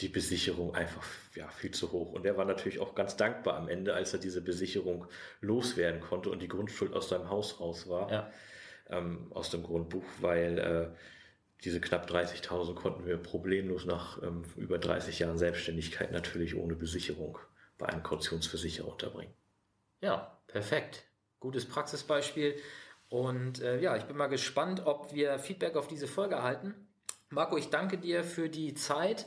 die 0.00 0.08
Besicherung 0.08 0.74
einfach 0.74 1.06
ja, 1.36 1.48
viel 1.48 1.70
zu 1.70 1.92
hoch. 1.92 2.12
Und 2.12 2.26
er 2.26 2.36
war 2.36 2.44
natürlich 2.44 2.80
auch 2.80 2.96
ganz 2.96 3.16
dankbar 3.16 3.56
am 3.56 3.68
Ende, 3.68 3.94
als 3.94 4.12
er 4.12 4.18
diese 4.18 4.42
Besicherung 4.42 5.06
loswerden 5.40 6.00
konnte 6.00 6.30
und 6.30 6.42
die 6.42 6.48
Grundschuld 6.48 6.94
aus 6.94 7.10
seinem 7.10 7.30
Haus 7.30 7.60
raus 7.60 7.88
war, 7.88 8.10
ja. 8.10 8.32
ähm, 8.90 9.30
aus 9.30 9.50
dem 9.50 9.62
Grundbuch, 9.62 10.04
weil 10.20 10.58
äh, 10.58 10.88
diese 11.64 11.80
knapp 11.80 12.08
30.000 12.10 12.74
konnten 12.74 13.06
wir 13.06 13.16
problemlos 13.16 13.84
nach 13.84 14.22
ähm, 14.22 14.44
über 14.56 14.78
30 14.78 15.18
Jahren 15.18 15.38
Selbstständigkeit 15.38 16.12
natürlich 16.12 16.56
ohne 16.56 16.74
Besicherung 16.74 17.38
bei 17.78 17.86
einem 17.86 18.02
Kautionsversicherer 18.02 18.88
unterbringen. 18.88 19.34
Ja, 20.00 20.40
perfekt. 20.46 21.04
Gutes 21.40 21.66
Praxisbeispiel. 21.66 22.56
Und 23.08 23.60
äh, 23.60 23.80
ja, 23.80 23.96
ich 23.96 24.04
bin 24.04 24.16
mal 24.16 24.28
gespannt, 24.28 24.86
ob 24.86 25.12
wir 25.12 25.38
Feedback 25.38 25.76
auf 25.76 25.88
diese 25.88 26.06
Folge 26.06 26.36
erhalten. 26.36 26.88
Marco, 27.28 27.56
ich 27.56 27.70
danke 27.70 27.98
dir 27.98 28.24
für 28.24 28.48
die 28.48 28.74
Zeit 28.74 29.26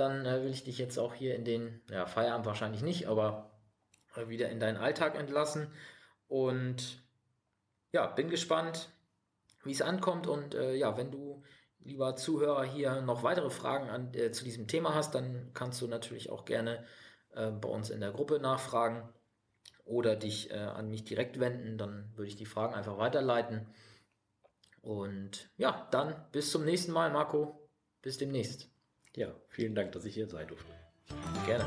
dann 0.00 0.24
äh, 0.24 0.42
will 0.42 0.50
ich 0.50 0.64
dich 0.64 0.78
jetzt 0.78 0.98
auch 0.98 1.14
hier 1.14 1.34
in 1.36 1.44
den 1.44 1.82
ja, 1.90 2.06
Feierabend 2.06 2.46
wahrscheinlich 2.46 2.82
nicht, 2.82 3.06
aber 3.06 3.50
äh, 4.14 4.28
wieder 4.28 4.48
in 4.48 4.58
deinen 4.58 4.76
Alltag 4.76 5.14
entlassen. 5.14 5.72
Und 6.26 7.02
ja, 7.92 8.06
bin 8.06 8.30
gespannt, 8.30 8.88
wie 9.64 9.72
es 9.72 9.82
ankommt. 9.82 10.26
Und 10.26 10.54
äh, 10.54 10.74
ja, 10.74 10.96
wenn 10.96 11.10
du, 11.10 11.42
lieber 11.82 12.16
Zuhörer, 12.16 12.64
hier 12.64 13.00
noch 13.02 13.22
weitere 13.22 13.50
Fragen 13.50 13.88
an, 13.88 14.14
äh, 14.14 14.32
zu 14.32 14.44
diesem 14.44 14.66
Thema 14.66 14.94
hast, 14.94 15.14
dann 15.14 15.50
kannst 15.54 15.80
du 15.80 15.86
natürlich 15.86 16.30
auch 16.30 16.44
gerne 16.44 16.84
äh, 17.34 17.50
bei 17.50 17.68
uns 17.68 17.90
in 17.90 18.00
der 18.00 18.12
Gruppe 18.12 18.38
nachfragen 18.38 19.08
oder 19.84 20.16
dich 20.16 20.50
äh, 20.50 20.54
an 20.54 20.88
mich 20.88 21.04
direkt 21.04 21.40
wenden. 21.40 21.78
Dann 21.78 22.12
würde 22.14 22.28
ich 22.28 22.36
die 22.36 22.46
Fragen 22.46 22.74
einfach 22.74 22.98
weiterleiten. 22.98 23.66
Und 24.82 25.50
ja, 25.56 25.88
dann 25.90 26.14
bis 26.32 26.50
zum 26.50 26.64
nächsten 26.64 26.92
Mal, 26.92 27.10
Marco. 27.10 27.68
Bis 28.02 28.16
demnächst. 28.16 28.70
Ja, 29.14 29.34
vielen 29.48 29.74
Dank, 29.74 29.92
dass 29.92 30.04
ich 30.04 30.14
hier 30.14 30.28
sein 30.28 30.48
durfte. 30.48 30.72
Gerne. 31.44 31.66